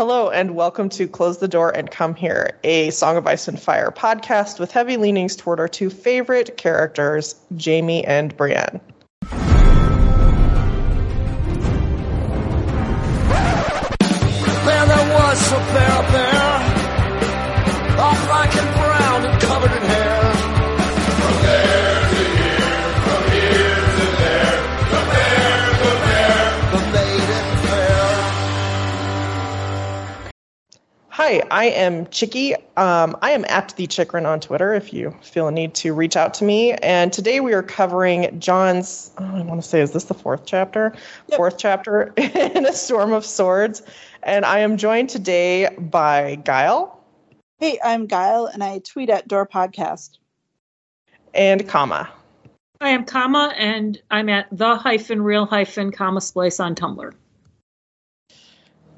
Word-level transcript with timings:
Hello 0.00 0.30
and 0.30 0.54
welcome 0.54 0.88
to 0.88 1.06
Close 1.06 1.36
the 1.36 1.46
Door 1.46 1.76
and 1.76 1.90
Come 1.90 2.14
Here, 2.14 2.58
a 2.64 2.88
Song 2.88 3.18
of 3.18 3.26
Ice 3.26 3.48
and 3.48 3.60
Fire 3.60 3.90
podcast 3.90 4.58
with 4.58 4.72
heavy 4.72 4.96
leanings 4.96 5.36
toward 5.36 5.60
our 5.60 5.68
two 5.68 5.90
favorite 5.90 6.56
characters, 6.56 7.34
Jaime 7.62 8.02
and 8.06 8.34
Brienne. 8.34 8.80
Hi, 31.30 31.42
I 31.48 31.64
am 31.66 32.08
Chicky. 32.08 32.56
Um, 32.76 33.16
I 33.22 33.30
am 33.30 33.44
at 33.44 33.76
the 33.76 33.86
Chikrin 33.86 34.26
on 34.26 34.40
Twitter 34.40 34.74
if 34.74 34.92
you 34.92 35.16
feel 35.22 35.46
a 35.46 35.52
need 35.52 35.74
to 35.74 35.94
reach 35.94 36.16
out 36.16 36.34
to 36.34 36.44
me. 36.44 36.72
And 36.72 37.12
today 37.12 37.38
we 37.38 37.52
are 37.52 37.62
covering 37.62 38.40
Jon's, 38.40 39.12
oh, 39.16 39.36
I 39.36 39.42
want 39.42 39.62
to 39.62 39.68
say, 39.68 39.80
is 39.80 39.92
this 39.92 40.02
the 40.02 40.14
fourth 40.14 40.44
chapter? 40.44 40.92
Fourth 41.36 41.56
chapter 41.56 42.12
in 42.16 42.66
A 42.66 42.72
Storm 42.72 43.12
of 43.12 43.24
Swords. 43.24 43.82
And 44.24 44.44
I 44.44 44.58
am 44.58 44.76
joined 44.76 45.10
today 45.10 45.68
by 45.78 46.34
Guile 46.34 47.00
Hey, 47.60 47.78
I'm 47.80 48.08
Guile, 48.08 48.46
and 48.46 48.64
I 48.64 48.80
tweet 48.80 49.08
at 49.08 49.28
Door 49.28 49.46
Podcast. 49.46 50.18
and 51.32 51.68
Kama. 51.68 52.10
I 52.80 52.88
am 52.88 53.04
comma 53.04 53.54
and 53.56 54.02
I'm 54.10 54.28
at 54.30 54.48
the 54.50 54.74
hyphen 54.74 55.22
real 55.22 55.46
hyphen 55.46 55.92
comma 55.92 56.22
splice 56.22 56.58
on 56.58 56.74
Tumblr. 56.74 57.12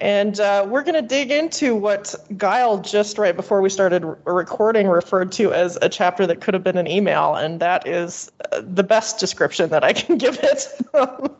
And 0.02 0.40
uh, 0.40 0.66
we're 0.68 0.82
going 0.82 1.00
to 1.00 1.08
dig 1.08 1.30
into 1.30 1.76
what 1.76 2.12
Guile 2.36 2.78
just 2.78 3.18
right 3.18 3.36
before 3.36 3.62
we 3.62 3.70
started 3.70 4.04
recording 4.24 4.88
referred 4.88 5.30
to 5.32 5.52
as 5.52 5.78
a 5.80 5.88
chapter 5.88 6.26
that 6.26 6.40
could 6.40 6.54
have 6.54 6.64
been 6.64 6.76
an 6.76 6.88
email, 6.88 7.36
and 7.36 7.60
that 7.60 7.86
is 7.86 8.28
uh, 8.50 8.62
the 8.64 8.82
best 8.82 9.20
description 9.20 9.70
that 9.70 9.84
I 9.84 9.92
can 9.92 10.18
give 10.18 10.40
it. 10.42 10.66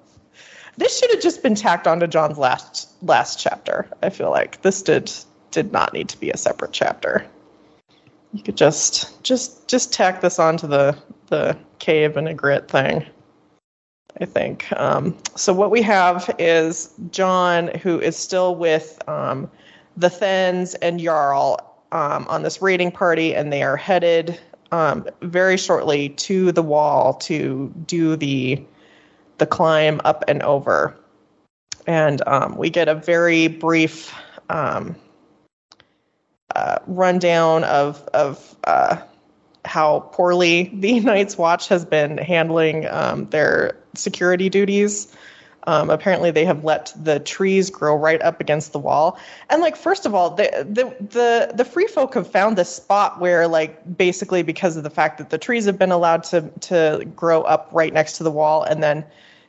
this 0.76 0.96
should 0.96 1.10
have 1.10 1.20
just 1.20 1.42
been 1.42 1.56
tacked 1.56 1.88
onto 1.88 2.06
Jon's 2.06 2.38
last 2.38 2.88
last 3.02 3.40
chapter. 3.40 3.88
I 4.00 4.10
feel 4.10 4.30
like 4.30 4.62
this 4.62 4.80
did 4.82 5.12
did 5.50 5.72
not 5.72 5.92
need 5.92 6.08
to 6.10 6.20
be 6.20 6.30
a 6.30 6.36
separate 6.36 6.70
chapter. 6.70 7.26
You 8.32 8.44
could 8.44 8.56
just 8.56 9.24
just 9.24 9.66
just 9.66 9.92
tack 9.92 10.20
this 10.20 10.38
onto 10.38 10.68
the 10.68 10.96
the 11.26 11.58
cave 11.80 12.16
and 12.16 12.28
Ygritte 12.28 12.68
thing. 12.68 13.06
I 14.20 14.24
think. 14.26 14.70
Um, 14.72 15.16
so 15.36 15.52
what 15.52 15.70
we 15.70 15.82
have 15.82 16.34
is 16.38 16.90
Jon, 17.10 17.68
who 17.68 17.98
is 17.98 18.16
still 18.16 18.54
with 18.54 19.00
um, 19.08 19.50
the 19.96 20.10
Thenns 20.10 20.74
and 20.74 21.00
Jarl 21.00 21.58
um, 21.92 22.26
on 22.28 22.42
this 22.42 22.60
raiding 22.60 22.92
party, 22.92 23.34
and 23.34 23.52
they 23.52 23.62
are 23.62 23.76
headed 23.76 24.38
um, 24.70 25.06
very 25.20 25.56
shortly 25.56 26.10
to 26.10 26.52
the 26.52 26.62
wall 26.62 27.14
to 27.14 27.72
do 27.86 28.16
the 28.16 28.62
the 29.38 29.46
climb 29.46 30.00
up 30.04 30.24
and 30.28 30.42
over. 30.42 30.96
And 31.86 32.22
um, 32.26 32.56
we 32.56 32.70
get 32.70 32.88
a 32.88 32.94
very 32.94 33.48
brief 33.48 34.14
um, 34.48 34.94
uh, 36.54 36.78
rundown 36.86 37.64
of 37.64 38.02
of 38.14 38.56
uh, 38.64 38.98
how 39.64 40.00
poorly 40.12 40.70
the 40.74 41.00
Night's 41.12 41.38
Watch 41.38 41.68
has 41.68 41.84
been 41.84 42.18
handling 42.18 42.86
um, 42.88 43.26
their 43.26 43.76
security 43.94 44.48
duties. 44.48 45.14
Um, 45.64 45.90
apparently, 45.90 46.32
they 46.32 46.44
have 46.44 46.64
let 46.64 46.92
the 47.00 47.20
trees 47.20 47.70
grow 47.70 47.94
right 47.94 48.20
up 48.20 48.40
against 48.40 48.72
the 48.72 48.80
wall. 48.80 49.16
And 49.48 49.62
like, 49.62 49.76
first 49.76 50.06
of 50.06 50.14
all, 50.14 50.30
the 50.30 50.66
the 50.68 50.84
the 51.04 51.52
the 51.54 51.64
free 51.64 51.86
folk 51.86 52.14
have 52.14 52.28
found 52.28 52.58
this 52.58 52.74
spot 52.74 53.20
where, 53.20 53.46
like, 53.46 53.96
basically 53.96 54.42
because 54.42 54.76
of 54.76 54.82
the 54.82 54.90
fact 54.90 55.18
that 55.18 55.30
the 55.30 55.38
trees 55.38 55.66
have 55.66 55.78
been 55.78 55.92
allowed 55.92 56.24
to 56.24 56.50
to 56.62 57.04
grow 57.14 57.42
up 57.42 57.68
right 57.72 57.92
next 57.92 58.16
to 58.16 58.24
the 58.24 58.30
wall, 58.30 58.64
and 58.64 58.82
then 58.82 59.04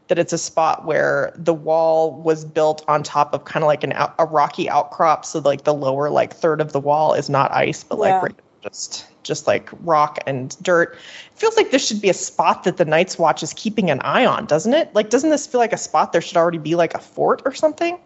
that 0.07 0.19
it's 0.19 0.33
a 0.33 0.37
spot 0.37 0.85
where 0.85 1.31
the 1.35 1.53
wall 1.53 2.11
was 2.21 2.45
built 2.45 2.83
on 2.87 3.01
top 3.01 3.33
of 3.33 3.45
kind 3.45 3.63
of 3.63 3.67
like 3.67 3.83
an 3.83 3.93
out, 3.93 4.13
a 4.19 4.25
rocky 4.25 4.69
outcrop, 4.69 5.25
so 5.25 5.39
like 5.39 5.63
the 5.63 5.73
lower 5.73 6.09
like 6.11 6.33
third 6.35 6.61
of 6.61 6.73
the 6.73 6.79
wall 6.79 7.13
is 7.15 7.29
not 7.29 7.51
ice, 7.51 7.83
but 7.83 7.97
Yeah. 7.97 8.19
like 8.19 8.21
right, 8.21 8.39
just 8.61 9.07
just 9.23 9.47
like 9.47 9.69
rock 9.81 10.19
and 10.27 10.55
dirt. 10.61 10.93
It 10.93 11.37
feels 11.39 11.57
like 11.57 11.71
this 11.71 11.87
should 11.87 12.01
be 12.01 12.09
a 12.09 12.13
spot 12.13 12.63
that 12.65 12.77
the 12.77 12.85
Night's 12.85 13.17
Watch 13.17 13.43
is 13.43 13.53
keeping 13.53 13.89
an 13.89 13.99
eye 14.01 14.25
on, 14.25 14.45
doesn't 14.45 14.73
it? 14.73 14.93
Like, 14.93 15.09
doesn't 15.09 15.29
this 15.29 15.47
feel 15.47 15.59
like 15.59 15.73
a 15.73 15.77
spot 15.77 16.11
there 16.11 16.21
should 16.21 16.37
already 16.37 16.57
be 16.57 16.75
like 16.75 16.93
a 16.93 16.99
fort 16.99 17.41
or 17.45 17.53
something? 17.53 17.99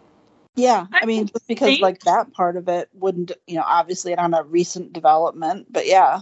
Yeah, 0.56 0.86
I 0.92 1.00
I 1.02 1.06
mean, 1.06 1.26
just 1.26 1.46
because 1.46 1.66
think- 1.68 1.82
like 1.82 2.00
that 2.00 2.32
part 2.32 2.56
of 2.56 2.68
it 2.68 2.88
wouldn't, 2.92 3.32
you 3.46 3.56
know, 3.56 3.64
obviously 3.64 4.12
it's 4.12 4.20
on 4.20 4.34
a 4.34 4.42
recent 4.42 4.92
development, 4.92 5.66
but 5.70 5.86
yeah, 5.86 6.20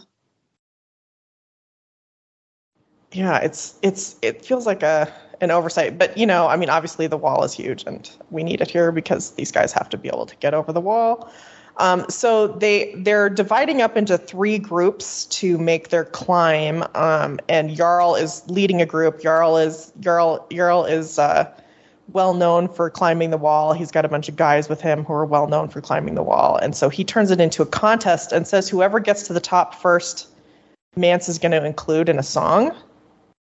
Yeah, 3.12 3.38
it's 3.38 3.78
it's 3.82 4.16
it 4.20 4.44
feels 4.44 4.66
like 4.66 4.82
a 4.82 5.10
an 5.40 5.50
oversight, 5.50 5.98
but 5.98 6.16
you 6.18 6.26
know, 6.26 6.48
I 6.48 6.56
mean, 6.56 6.68
obviously 6.68 7.06
the 7.06 7.16
wall 7.16 7.44
is 7.44 7.52
huge, 7.54 7.84
and 7.86 8.10
we 8.30 8.42
need 8.42 8.60
it 8.60 8.70
here 8.70 8.92
because 8.92 9.32
these 9.32 9.50
guys 9.52 9.72
have 9.72 9.88
to 9.90 9.96
be 9.96 10.08
able 10.08 10.26
to 10.26 10.36
get 10.36 10.54
over 10.54 10.72
the 10.72 10.80
wall. 10.80 11.30
Um, 11.78 12.06
so 12.08 12.46
they 12.48 12.94
they're 12.96 13.28
dividing 13.28 13.82
up 13.82 13.96
into 13.96 14.16
three 14.16 14.58
groups 14.58 15.26
to 15.26 15.58
make 15.58 15.90
their 15.90 16.04
climb, 16.04 16.84
um, 16.94 17.38
and 17.48 17.74
Jarl 17.74 18.14
is 18.14 18.42
leading 18.48 18.80
a 18.80 18.86
group. 18.86 19.20
Jarl 19.20 19.58
is 19.58 19.92
Jarl 20.00 20.46
Jarl 20.50 20.86
is 20.86 21.18
uh, 21.18 21.52
well 22.12 22.32
known 22.32 22.68
for 22.68 22.88
climbing 22.88 23.30
the 23.30 23.36
wall. 23.36 23.74
He's 23.74 23.90
got 23.90 24.06
a 24.06 24.08
bunch 24.08 24.28
of 24.28 24.36
guys 24.36 24.68
with 24.68 24.80
him 24.80 25.04
who 25.04 25.12
are 25.12 25.26
well 25.26 25.48
known 25.48 25.68
for 25.68 25.82
climbing 25.82 26.14
the 26.14 26.22
wall, 26.22 26.56
and 26.56 26.74
so 26.74 26.88
he 26.88 27.04
turns 27.04 27.30
it 27.30 27.40
into 27.40 27.62
a 27.62 27.66
contest 27.66 28.32
and 28.32 28.48
says 28.48 28.68
whoever 28.68 28.98
gets 28.98 29.26
to 29.26 29.34
the 29.34 29.40
top 29.40 29.74
first, 29.74 30.28
Mance 30.96 31.28
is 31.28 31.38
going 31.38 31.52
to 31.52 31.64
include 31.64 32.08
in 32.08 32.18
a 32.18 32.22
song 32.22 32.74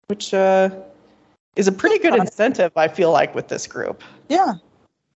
which 0.09 0.34
uh, 0.34 0.72
is 1.56 1.68
a 1.68 1.72
pretty 1.72 2.00
good 2.00 2.16
incentive, 2.16 2.72
I 2.75 2.88
feel 2.88 3.12
like, 3.12 3.34
with 3.35 3.47
this 3.47 3.68
group. 3.68 4.03
yeah, 4.28 4.53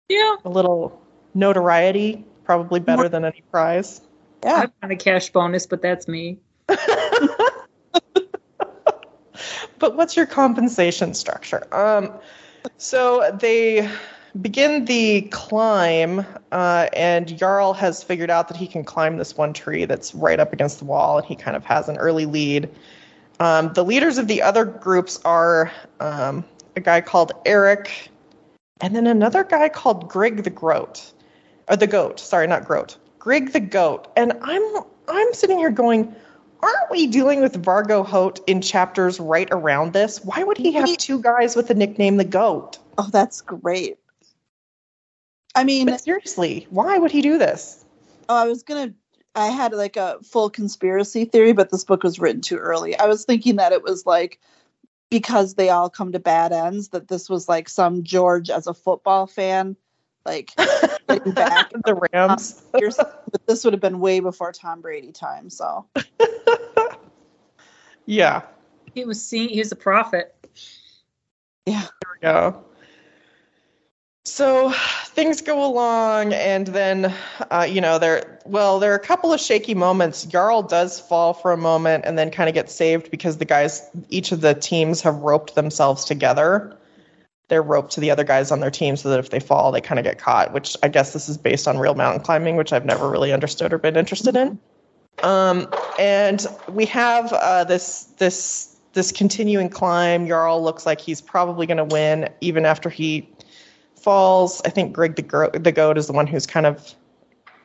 Yeah, 0.08 0.36
A 0.44 0.50
little 0.50 1.02
notoriety, 1.34 2.24
probably 2.56 2.80
better 2.80 3.08
than 3.08 3.24
any 3.24 3.42
prize. 3.50 4.00
yeah. 4.44 4.64
I 4.64 4.68
want 4.82 4.92
a 4.92 4.96
cash 4.96 5.30
bonus, 5.30 5.66
but 5.66 5.82
that's 5.82 6.08
me. 6.08 6.38
But 9.82 9.96
what's 9.96 10.16
your 10.16 10.26
compensation 10.26 11.12
structure? 11.12 11.66
Um, 11.74 12.12
so 12.76 13.36
they 13.40 13.90
begin 14.40 14.84
the 14.84 15.22
climb, 15.22 16.24
uh, 16.52 16.86
and 16.92 17.36
Jarl 17.36 17.72
has 17.74 18.00
figured 18.00 18.30
out 18.30 18.46
that 18.46 18.56
he 18.56 18.68
can 18.68 18.84
climb 18.84 19.16
this 19.16 19.36
one 19.36 19.52
tree 19.52 19.84
that's 19.84 20.14
right 20.14 20.38
up 20.38 20.52
against 20.52 20.78
the 20.78 20.84
wall, 20.84 21.18
and 21.18 21.26
he 21.26 21.34
kind 21.34 21.56
of 21.56 21.64
has 21.64 21.88
an 21.88 21.96
early 21.96 22.26
lead. 22.26 22.68
Um, 23.40 23.72
the 23.72 23.84
leaders 23.84 24.18
of 24.18 24.28
the 24.28 24.40
other 24.40 24.64
groups 24.64 25.18
are 25.24 25.72
um, 25.98 26.44
a 26.76 26.80
guy 26.80 27.00
called 27.00 27.32
Eric, 27.44 28.08
and 28.80 28.94
then 28.94 29.08
another 29.08 29.42
guy 29.42 29.68
called 29.68 30.08
Grigg 30.08 30.44
the 30.44 30.50
Groat, 30.50 31.12
or 31.68 31.76
the 31.76 31.86
Goat. 31.86 32.20
Sorry, 32.20 32.46
not 32.46 32.64
Groat. 32.66 32.96
Grigg 33.18 33.52
the 33.52 33.60
Goat. 33.60 34.08
And 34.16 34.32
I'm 34.42 34.62
I'm 35.08 35.34
sitting 35.34 35.58
here 35.58 35.70
going, 35.70 36.14
aren't 36.60 36.90
we 36.90 37.06
dealing 37.06 37.40
with 37.40 37.62
Vargo 37.62 38.04
Hoat 38.04 38.40
in 38.46 38.60
chapters 38.60 39.18
right 39.20 39.48
around 39.50 39.92
this? 39.92 40.24
Why 40.24 40.42
would 40.42 40.58
he 40.58 40.72
have 40.72 40.96
two 40.96 41.20
guys 41.20 41.56
with 41.56 41.68
the 41.68 41.74
nickname 41.74 42.16
the 42.16 42.24
Goat? 42.24 42.78
Oh, 42.98 43.08
that's 43.10 43.40
great. 43.40 43.98
I 45.54 45.64
mean, 45.64 45.86
But 45.86 46.00
seriously, 46.00 46.66
why 46.70 46.98
would 46.98 47.10
he 47.10 47.20
do 47.22 47.38
this? 47.38 47.84
oh, 48.28 48.36
I 48.36 48.44
was 48.46 48.62
gonna. 48.62 48.94
I 49.34 49.48
had 49.48 49.72
like 49.72 49.96
a 49.96 50.18
full 50.22 50.50
conspiracy 50.50 51.24
theory, 51.24 51.52
but 51.52 51.70
this 51.70 51.84
book 51.84 52.02
was 52.02 52.18
written 52.18 52.42
too 52.42 52.58
early. 52.58 52.98
I 52.98 53.06
was 53.06 53.24
thinking 53.24 53.56
that 53.56 53.72
it 53.72 53.82
was 53.82 54.04
like 54.04 54.38
because 55.10 55.54
they 55.54 55.68
all 55.68 55.90
come 55.90 56.12
to 56.12 56.18
bad 56.18 56.52
ends 56.52 56.88
that 56.88 57.08
this 57.08 57.28
was 57.28 57.48
like 57.48 57.68
some 57.68 58.02
George 58.02 58.50
as 58.50 58.66
a 58.66 58.74
football 58.74 59.26
fan, 59.26 59.76
like 60.24 60.50
getting 61.08 61.32
back. 61.32 61.72
In 61.72 61.82
the 61.84 62.08
Rams. 62.12 62.62
Here's- 62.76 62.96
but 62.96 63.46
this 63.46 63.64
would 63.64 63.74
have 63.74 63.80
been 63.80 64.00
way 64.00 64.20
before 64.20 64.52
Tom 64.52 64.80
Brady 64.80 65.12
time. 65.12 65.50
So 65.50 65.86
yeah. 68.06 68.42
He 68.94 69.04
was 69.04 69.24
seeing. 69.24 69.48
He 69.48 69.58
was 69.58 69.72
a 69.72 69.76
prophet. 69.76 70.34
yeah, 71.66 71.82
we 71.82 72.20
go. 72.20 72.64
So 74.24 74.72
things 75.06 75.40
go 75.40 75.64
along, 75.64 76.32
and 76.32 76.66
then, 76.66 77.12
uh, 77.50 77.66
you 77.68 77.80
know, 77.80 77.98
there. 77.98 78.38
Well, 78.46 78.78
there 78.78 78.92
are 78.92 78.96
a 78.96 79.00
couple 79.00 79.32
of 79.32 79.40
shaky 79.40 79.74
moments. 79.74 80.24
Jarl 80.24 80.62
does 80.62 81.00
fall 81.00 81.34
for 81.34 81.52
a 81.52 81.56
moment, 81.56 82.04
and 82.06 82.16
then 82.16 82.30
kind 82.30 82.48
of 82.48 82.54
gets 82.54 82.74
saved 82.74 83.10
because 83.10 83.38
the 83.38 83.44
guys, 83.44 83.88
each 84.10 84.30
of 84.30 84.40
the 84.40 84.54
teams, 84.54 85.00
have 85.02 85.16
roped 85.16 85.54
themselves 85.54 86.04
together. 86.04 86.76
They're 87.48 87.62
roped 87.62 87.92
to 87.92 88.00
the 88.00 88.10
other 88.10 88.24
guys 88.24 88.50
on 88.50 88.60
their 88.60 88.70
team 88.70 88.96
so 88.96 89.10
that 89.10 89.18
if 89.18 89.30
they 89.30 89.40
fall, 89.40 89.72
they 89.72 89.80
kind 89.80 89.98
of 89.98 90.04
get 90.04 90.18
caught. 90.18 90.52
Which 90.52 90.76
I 90.82 90.88
guess 90.88 91.12
this 91.12 91.28
is 91.28 91.36
based 91.36 91.68
on 91.68 91.78
real 91.78 91.94
mountain 91.94 92.22
climbing, 92.22 92.56
which 92.56 92.72
I've 92.72 92.86
never 92.86 93.10
really 93.10 93.32
understood 93.32 93.72
or 93.72 93.78
been 93.78 93.96
interested 93.96 94.36
in. 94.36 94.58
Um, 95.22 95.68
and 95.98 96.46
we 96.68 96.86
have 96.86 97.32
uh, 97.32 97.64
this 97.64 98.04
this 98.18 98.76
this 98.94 99.12
continuing 99.12 99.68
climb. 99.68 100.26
Jarl 100.26 100.62
looks 100.62 100.86
like 100.86 101.00
he's 101.00 101.20
probably 101.20 101.66
going 101.66 101.78
to 101.78 101.84
win, 101.84 102.28
even 102.40 102.64
after 102.64 102.88
he 102.88 103.28
falls. 103.96 104.60
I 104.64 104.70
think 104.70 104.92
Greg 104.92 105.16
the, 105.16 105.22
Gro- 105.22 105.50
the 105.50 105.72
goat 105.72 105.96
is 105.98 106.06
the 106.06 106.12
one 106.12 106.26
who's 106.26 106.46
kind 106.46 106.66
of 106.66 106.94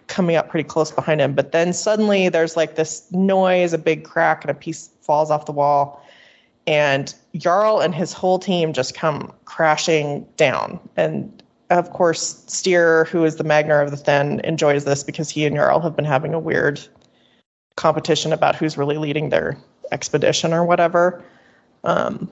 coming 0.08 0.36
up 0.36 0.50
pretty 0.50 0.68
close 0.68 0.92
behind 0.92 1.20
him. 1.20 1.34
But 1.34 1.52
then 1.52 1.74
suddenly 1.74 2.30
there's 2.30 2.56
like 2.56 2.76
this 2.76 3.12
noise, 3.12 3.74
a 3.74 3.78
big 3.78 4.04
crack, 4.04 4.44
and 4.44 4.52
a 4.52 4.54
piece 4.54 4.90
falls 5.02 5.32
off 5.32 5.46
the 5.46 5.52
wall. 5.52 6.02
And 6.68 7.16
Jarl 7.36 7.80
and 7.80 7.96
his 7.96 8.12
whole 8.12 8.40
team 8.40 8.74
just 8.74 8.94
come 8.94 9.34
crashing 9.46 10.28
down. 10.36 10.80
And 10.98 11.42
of 11.70 11.92
course, 11.92 12.44
Styr, 12.48 13.08
who 13.08 13.24
is 13.24 13.38
the 13.38 13.44
Magnar 13.44 13.82
of 13.82 13.92
the 13.92 13.98
Thenn, 13.98 14.42
enjoys 14.42 14.84
this 14.84 15.04
because 15.04 15.30
he 15.30 15.46
and 15.46 15.56
Jarl 15.56 15.80
have 15.80 15.96
been 15.96 16.06
having 16.06 16.34
a 16.34 16.40
weird 16.40 16.80
competition 17.76 18.34
about 18.34 18.56
who's 18.56 18.78
really 18.78 18.98
leading 18.98 19.30
their 19.30 19.58
expedition 19.92 20.54
or 20.54 20.66
whatever. 20.66 21.24
Um, 21.84 22.30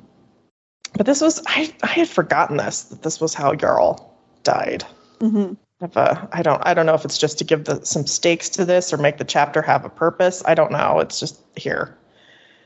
but 0.94 1.06
this 1.06 1.22
was 1.22 1.42
I 1.48 1.74
I 1.84 1.88
had 1.88 2.10
forgotten 2.10 2.58
this 2.58 2.84
that 2.84 3.04
this 3.04 3.22
was 3.22 3.34
how 3.34 3.56
Jarl 3.56 4.14
died. 4.44 4.84
hmm 5.20 5.54
If, 5.82 5.96
uh, 5.96 6.28
I 6.32 6.42
don't 6.42 6.62
I 6.66 6.74
don't 6.74 6.86
know 6.86 6.94
if 6.94 7.06
it's 7.06 7.18
just 7.18 7.38
to 7.40 7.44
give 7.44 7.66
the, 7.66 7.86
some 7.86 8.08
stakes 8.08 8.50
to 8.50 8.66
this 8.66 8.94
or 8.94 8.98
make 8.98 9.18
the 9.18 9.26
chapter 9.26 9.62
have 9.62 9.86
a 9.86 9.90
purpose. 9.90 10.44
I 10.46 10.56
don't 10.56 10.72
know. 10.72 11.00
It's 11.00 11.20
just 11.20 11.40
here. 11.56 11.98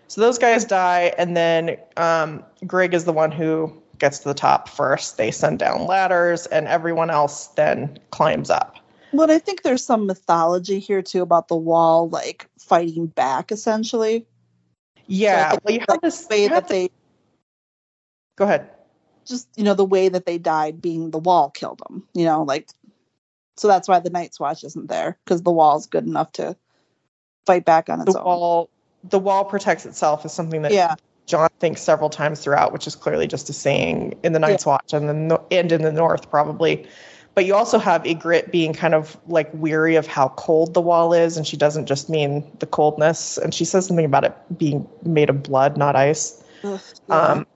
So 0.09 0.21
those 0.21 0.39
guys 0.39 0.65
die, 0.65 1.13
and 1.19 1.37
then 1.37 1.77
um, 1.95 2.43
Greg 2.65 2.93
is 2.95 3.05
the 3.05 3.13
one 3.13 3.31
who 3.31 3.71
gets 3.99 4.19
to 4.19 4.27
the 4.27 4.33
top 4.33 4.67
first. 4.67 5.17
They 5.17 5.29
send 5.29 5.59
down 5.59 5.85
ladders, 5.85 6.47
and 6.47 6.67
everyone 6.67 7.11
else 7.11 7.47
then 7.49 7.99
climbs 8.09 8.49
up. 8.49 8.77
Well, 9.13 9.29
I 9.31 9.37
think 9.37 9.61
there's 9.61 9.85
some 9.85 10.07
mythology 10.07 10.79
here 10.79 11.01
too 11.03 11.21
about 11.21 11.47
the 11.47 11.55
wall 11.55 12.09
like 12.09 12.47
fighting 12.59 13.05
back 13.05 13.51
essentially. 13.51 14.25
Yeah, 15.07 15.51
So 15.51 15.59
well, 15.63 15.73
you 15.73 15.79
have 15.87 16.01
the 16.01 16.07
this. 16.07 16.27
way 16.27 16.47
that 16.47 16.67
to- 16.67 16.73
they 16.73 16.89
go 18.35 18.45
ahead. 18.45 18.69
just 19.27 19.47
you 19.55 19.63
know 19.63 19.73
the 19.75 19.85
way 19.85 20.09
that 20.09 20.25
they 20.25 20.37
died 20.39 20.81
being 20.81 21.11
the 21.11 21.17
wall 21.19 21.51
killed 21.51 21.81
them. 21.87 22.07
You 22.13 22.25
know, 22.25 22.43
like 22.43 22.69
so 23.57 23.67
that's 23.67 23.87
why 23.87 23.99
the 23.99 24.09
Night's 24.09 24.39
Watch 24.39 24.63
isn't 24.63 24.87
there 24.89 25.19
because 25.23 25.43
the 25.43 25.51
wall's 25.51 25.85
good 25.85 26.05
enough 26.05 26.31
to 26.33 26.55
fight 27.45 27.65
back 27.65 27.89
on 27.89 28.01
its 28.01 28.13
The 28.13 28.19
own. 28.19 28.25
wall, 28.25 28.69
the 29.03 29.19
wall 29.19 29.45
protects 29.45 29.85
itself 29.85 30.25
is 30.25 30.31
something 30.31 30.61
that 30.63 30.71
Yeah, 30.71 30.95
Jon 31.25 31.49
thinks 31.59 31.81
several 31.81 32.09
times 32.09 32.41
throughout, 32.41 32.73
which 32.73 32.87
is 32.87 32.95
clearly 32.95 33.27
just 33.27 33.49
a 33.49 33.53
saying 33.53 34.17
in 34.23 34.33
the 34.33 34.39
Night's 34.39 34.65
Watch 34.65 34.93
and 34.93 35.07
the 35.07 35.13
no- 35.13 35.45
and 35.51 35.71
in 35.71 35.83
the 35.83 35.91
North 35.91 36.29
probably. 36.29 36.87
But 37.35 37.45
you 37.45 37.55
also 37.55 37.77
have 37.77 38.03
Ygritte 38.03 38.51
being 38.51 38.73
kind 38.73 38.93
of 38.93 39.15
like 39.27 39.49
weary 39.53 39.95
of 39.95 40.07
how 40.07 40.29
cold 40.29 40.73
the 40.73 40.81
wall 40.81 41.13
is, 41.13 41.37
and 41.37 41.47
she 41.47 41.55
doesn't 41.55 41.85
just 41.85 42.09
mean 42.09 42.43
the 42.59 42.65
coldness, 42.65 43.37
and 43.37 43.53
she 43.53 43.63
says 43.63 43.85
something 43.85 44.05
about 44.05 44.25
it 44.25 44.35
being 44.57 44.87
made 45.03 45.29
of 45.29 45.43
blood, 45.43 45.77
not 45.77 45.95
ice. 45.95 46.43
Ugh, 46.63 46.81
yeah. 47.07 47.15
Um, 47.15 47.47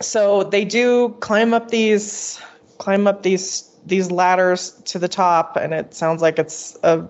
so 0.00 0.42
they 0.42 0.64
do 0.64 1.10
climb 1.20 1.54
up 1.54 1.70
these 1.70 2.40
climb 2.78 3.06
up 3.06 3.22
these 3.22 3.68
these 3.86 4.10
ladders 4.10 4.72
to 4.86 4.98
the 4.98 5.08
top, 5.08 5.56
and 5.56 5.74
it 5.74 5.94
sounds 5.94 6.22
like 6.22 6.38
it's 6.38 6.76
a 6.82 7.06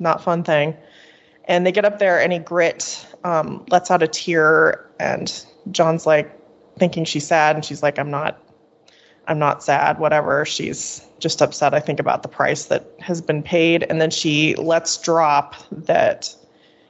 not 0.00 0.24
fun 0.24 0.42
thing. 0.42 0.76
And 1.46 1.66
they 1.66 1.72
get 1.72 1.84
up 1.84 1.98
there, 1.98 2.20
and 2.20 2.32
Ygritte 2.32 3.06
um, 3.24 3.64
lets 3.70 3.90
out 3.90 4.02
a 4.02 4.08
tear, 4.08 4.88
and 4.98 5.44
Jon's 5.70 6.06
like 6.06 6.38
thinking 6.78 7.04
she's 7.04 7.26
sad, 7.26 7.56
and 7.56 7.64
she's 7.64 7.82
like, 7.82 7.98
"I'm 7.98 8.10
not, 8.10 8.42
I'm 9.26 9.38
not 9.38 9.62
sad. 9.62 9.98
Whatever." 9.98 10.44
She's 10.46 11.06
just 11.18 11.42
upset. 11.42 11.74
I 11.74 11.80
think 11.80 12.00
about 12.00 12.22
the 12.22 12.28
price 12.28 12.66
that 12.66 12.86
has 13.00 13.20
been 13.20 13.42
paid, 13.42 13.82
and 13.82 14.00
then 14.00 14.10
she 14.10 14.54
lets 14.54 14.98
drop 14.98 15.54
that 15.70 16.34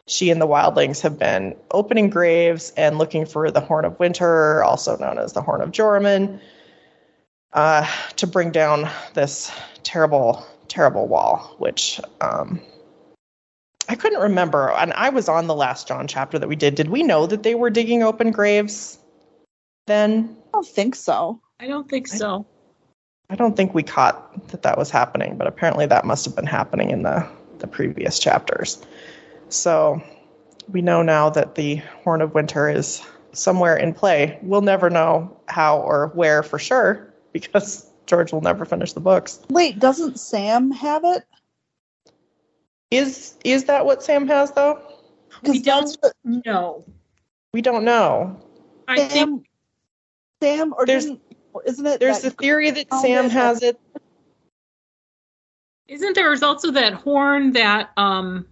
she 0.07 0.31
and 0.31 0.41
the 0.41 0.47
wildlings 0.47 1.01
have 1.01 1.19
been 1.19 1.57
opening 1.71 2.11
graves 2.11 2.73
and 2.77 2.99
looking 2.99 3.27
for 3.27 3.51
the 3.51 3.61
Horn 3.61 3.85
of 3.85 3.99
Winter, 3.99 4.63
also 4.63 4.97
known 4.97 5.19
as 5.19 5.33
the 5.33 5.43
Horn 5.43 5.63
of 5.63 5.71
Joramun, 5.71 6.41
uh, 7.53 7.89
to 8.17 8.27
bring 8.27 8.51
down 8.51 8.91
this 9.15 9.51
terrible, 9.83 10.45
terrible 10.69 11.09
wall, 11.09 11.55
which 11.59 12.01
um, 12.21 12.61
I 13.89 13.95
couldn't 13.97 14.21
remember. 14.21 14.71
And 14.71 14.93
I 14.95 15.11
was 15.11 15.29
on 15.29 15.47
the 15.47 15.55
last 15.55 15.89
Jon 15.89 16.07
chapter 16.07 16.39
that 16.39 16.49
we 16.49 16.57
did. 16.57 16.75
Did 16.75 16.89
we 16.89 17.03
know 17.03 17.27
that 17.27 17.43
they 17.43 17.55
were 17.55 17.71
digging 17.71 18.03
open 18.03 18.31
graves 18.31 18.99
then? 19.87 20.37
I 20.49 20.59
don't 20.59 20.67
think 20.67 20.95
so. 20.95 21.41
I 21.61 21.67
don't 21.67 21.89
think 21.89 22.09
so. 22.09 22.47
I 23.31 23.37
don't 23.37 23.57
think 23.57 23.75
we 23.75 23.83
caught 23.83 24.49
that 24.49 24.63
that 24.63 24.77
was 24.77 24.91
happening, 24.91 25.37
but 25.37 25.47
apparently 25.47 25.87
that 25.87 26.05
must 26.05 26.25
have 26.25 26.37
been 26.37 26.47
happening 26.47 26.91
in 26.91 27.03
the, 27.03 27.27
the 27.59 27.67
previous 27.67 28.19
chapters. 28.19 28.85
So 29.49 30.03
we 30.69 30.83
know 30.83 31.03
now 31.03 31.31
that 31.31 31.55
the 31.55 31.77
Horn 32.05 32.21
of 32.21 32.35
Winter 32.35 32.69
is 32.69 33.03
somewhere 33.33 33.77
in 33.77 33.95
play. 33.95 34.39
We'll 34.43 34.61
never 34.61 34.91
know 34.91 35.37
how 35.47 35.81
or 35.81 36.09
where 36.15 36.43
for 36.43 36.59
sure 36.59 37.13
because 37.33 37.91
George 38.07 38.33
will 38.33 38.41
never 38.41 38.65
finish 38.65 38.93
the 38.93 39.01
books. 39.01 39.41
Wait, 39.49 39.79
doesn't 39.79 40.21
Sam 40.21 40.71
have 40.71 41.05
it? 41.05 41.25
Is 42.91 43.37
is 43.45 43.65
that 43.65 43.85
what 43.87 44.03
Sam 44.03 44.27
has 44.29 44.53
though? 44.53 44.81
We 45.43 45.49
'Cause 45.49 45.63
that's 45.63 45.97
don't 45.97 46.15
what 46.25 46.45
know. 46.47 46.85
We 47.53 47.61
don't 47.63 47.85
know. 47.85 48.41
I 48.87 48.97
Sam, 48.97 49.09
think 49.09 49.47
Sam 50.43 50.75
or 50.77 50.87
There's- 50.87 51.07
isn't 51.67 51.87
it? 51.87 52.01
There's 52.01 52.21
the 52.21 52.31
theory 52.31 52.71
that 52.71 52.93
Sam 52.93 53.31
has 53.31 53.63
it. 53.63 53.81
isn't 55.89 56.15
there 56.15 56.35
also 56.43 56.71
that 56.73 56.95
horn 56.95 57.53
that 57.53 57.91
um 57.97 58.47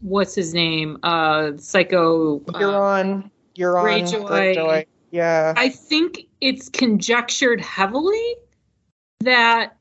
what's 0.00 0.34
his 0.34 0.54
name? 0.54 0.98
Uh 1.02 1.52
psycho 1.56 2.36
uh, 2.48 2.52
Euron, 2.52 3.30
Euron, 3.56 3.84
Greyjoy. 3.84 4.28
Greyjoy. 4.28 4.86
Yeah. 5.10 5.54
I 5.56 5.70
think 5.70 6.26
it's 6.40 6.68
conjectured 6.68 7.60
heavily 7.62 8.34
that 9.20 9.77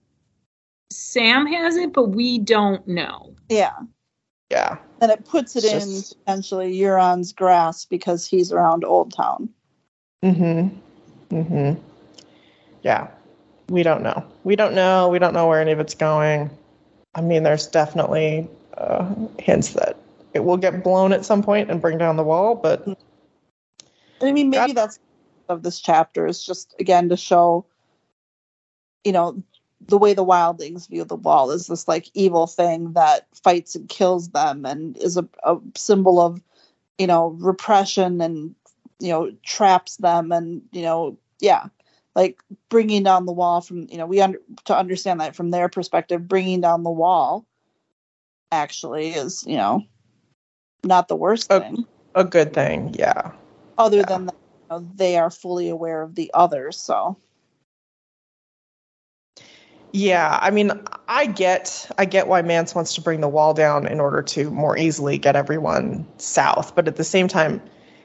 Sam 0.89 1.45
has 1.47 1.75
it, 1.75 1.93
but 1.93 2.09
we 2.09 2.39
don't 2.39 2.87
know. 2.87 3.35
yeah, 3.49 3.73
Yeah. 4.49 4.77
and 5.01 5.11
it 5.11 5.25
puts 5.25 5.55
it 5.55 5.63
It's 5.63 5.73
in 5.73 5.79
just- 5.79 6.19
potentially 6.25 6.73
Euron's 6.77 7.33
grasp 7.33 7.89
because 7.89 8.25
he's 8.25 8.51
around 8.51 8.83
Old 8.85 9.13
Town. 9.13 9.49
Mm-hmm. 10.23 11.35
Mm-hmm. 11.35 11.81
Yeah. 12.83 13.07
We 13.69 13.83
don't 13.83 14.01
know. 14.01 14.23
We 14.45 14.55
don't 14.55 14.73
know. 14.73 15.09
We 15.09 15.19
don't 15.19 15.33
know 15.33 15.47
where 15.47 15.59
any 15.61 15.73
of 15.73 15.79
it's 15.81 15.93
going. 15.93 16.49
I 17.15 17.21
mean, 17.21 17.43
there's 17.43 17.67
definitely 17.67 18.47
uh, 18.77 19.13
hints 19.39 19.73
that 19.73 19.97
it 20.33 20.45
will 20.45 20.55
get 20.57 20.83
blown 20.83 21.11
at 21.11 21.25
some 21.25 21.43
point 21.43 21.69
and 21.69 21.81
bring 21.81 21.97
down 21.97 22.15
the 22.15 22.23
wall, 22.23 22.55
but 22.55 22.87
I 24.21 24.31
mean, 24.31 24.49
maybe 24.49 24.73
That- 24.73 24.75
that's 24.75 24.99
of 25.49 25.63
this 25.63 25.79
chapter 25.79 26.25
is 26.27 26.43
just 26.45 26.75
again 26.79 27.09
to 27.09 27.17
show, 27.17 27.65
you 29.03 29.11
know, 29.13 29.41
the 29.81 29.97
way 29.97 30.13
the 30.13 30.25
wildlings 30.25 30.89
view 30.89 31.03
the 31.03 31.15
wall 31.15 31.51
is 31.51 31.67
this 31.67 31.87
like 31.87 32.09
evil 32.13 32.47
thing 32.47 32.93
that 32.93 33.27
fights 33.43 33.75
and 33.75 33.89
kills 33.89 34.29
them 34.29 34.65
and 34.65 34.97
is 34.97 35.17
a, 35.17 35.27
a 35.43 35.57
symbol 35.75 36.19
of, 36.19 36.41
you 36.97 37.07
know, 37.07 37.29
repression 37.39 38.21
and 38.21 38.55
you 38.99 39.09
know 39.09 39.31
traps 39.43 39.97
them 39.97 40.31
and 40.31 40.63
you 40.71 40.81
know 40.81 41.17
yeah 41.39 41.65
like 42.15 42.41
bringing 42.69 43.03
down 43.03 43.27
the 43.27 43.31
wall 43.31 43.61
from 43.61 43.87
you 43.91 43.97
know 43.97 44.07
we 44.07 44.19
under 44.21 44.39
to 44.65 44.75
understand 44.75 45.21
that 45.21 45.35
from 45.35 45.51
their 45.51 45.69
perspective 45.69 46.27
bringing 46.27 46.61
down 46.61 46.81
the 46.81 46.89
wall 46.89 47.45
actually 48.51 49.09
is 49.09 49.43
you 49.45 49.55
know 49.55 49.83
not 50.83 51.07
the 51.07 51.15
worst 51.15 51.51
Oh, 51.51 51.59
thing 51.59 51.85
a 52.15 52.23
good 52.23 52.53
thing. 52.53 52.95
Yeah. 52.97 53.31
other 53.77 53.97
Yeah. 53.97 54.05
than 54.07 54.25
that, 54.25 54.35
you 54.69 54.77
know, 54.77 54.87
they 54.95 55.17
are 55.17 55.29
fully 55.29 55.69
aware 55.69 56.01
of 56.01 56.15
the 56.15 56.31
others. 56.33 56.77
So 56.77 57.17
Yeah, 59.93 60.37
I 60.41 60.51
mean, 60.51 60.71
I 61.07 61.25
get 61.25 61.89
I 61.97 62.05
get 62.05 62.27
why 62.27 62.41
Mance 62.41 62.75
wants 62.75 62.95
to 62.95 63.01
bring 63.01 63.21
the 63.21 63.27
wall 63.27 63.53
down 63.53 63.87
in 63.87 63.99
order 63.99 64.21
to 64.21 64.51
more 64.51 64.77
easily 64.77 65.17
get 65.17 65.35
everyone 65.35 66.05
south, 66.17 66.75
but 66.75 66.87
at 66.87 66.97
the 66.97 67.03
same 67.03 67.27
time, 67.27 67.61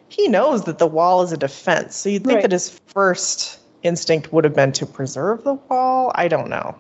he 0.09 0.29
knows 0.29 0.65
that 0.65 0.79
the 0.79 0.87
wall 0.87 1.23
is 1.23 1.33
a 1.33 1.37
defense. 1.37 1.97
So 1.97 2.09
you'd 2.09 2.25
think 2.25 2.37
Right. 2.37 2.43
that 2.43 2.53
his 2.53 2.79
first 2.87 3.59
instinct 3.83 4.33
would 4.33 4.45
have 4.45 4.55
been 4.55 4.73
to 4.73 4.87
preserve 4.87 5.43
the 5.45 5.55
wall. 5.55 6.13
I 6.15 6.29
don't 6.29 6.49
know. 6.49 6.77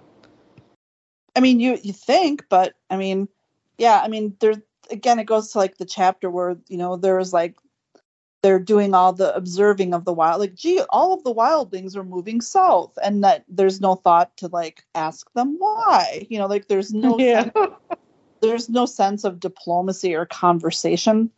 I 1.34 1.40
mean, 1.40 1.60
you 1.60 1.78
you 1.82 1.92
think, 1.92 2.44
but 2.48 2.74
I 2.88 2.96
mean, 2.96 3.28
yeah, 3.78 4.00
I 4.02 4.08
mean, 4.08 4.36
there 4.40 4.54
again, 4.90 5.18
it 5.18 5.24
goes 5.24 5.52
to 5.52 5.58
like 5.58 5.78
the 5.78 5.84
chapter 5.84 6.30
where 6.30 6.56
you 6.68 6.76
know 6.76 6.96
there 6.96 7.16
was 7.16 7.32
like 7.32 7.56
they're 8.42 8.58
doing 8.58 8.92
all 8.92 9.12
the 9.12 9.34
observing 9.34 9.94
of 9.94 10.04
the 10.04 10.12
wild, 10.12 10.40
like 10.40 10.54
gee, 10.54 10.82
all 10.90 11.12
of 11.12 11.24
the 11.24 11.34
wildlings 11.34 11.96
are 11.96 12.04
moving 12.04 12.40
south, 12.40 12.98
and 13.02 13.24
that 13.24 13.44
there's 13.48 13.80
no 13.80 13.94
thought 13.94 14.36
to 14.38 14.48
like 14.48 14.84
ask 14.94 15.32
them 15.32 15.56
why. 15.58 16.26
You 16.28 16.38
know, 16.38 16.46
like 16.46 16.68
there's 16.68 16.92
no 16.92 17.18
yeah. 17.20 17.44
sense, 17.44 17.74
there's 18.40 18.68
no 18.68 18.86
sense 18.86 19.24
of 19.24 19.40
diplomacy 19.40 20.14
or 20.14 20.26
conversation 20.26 21.30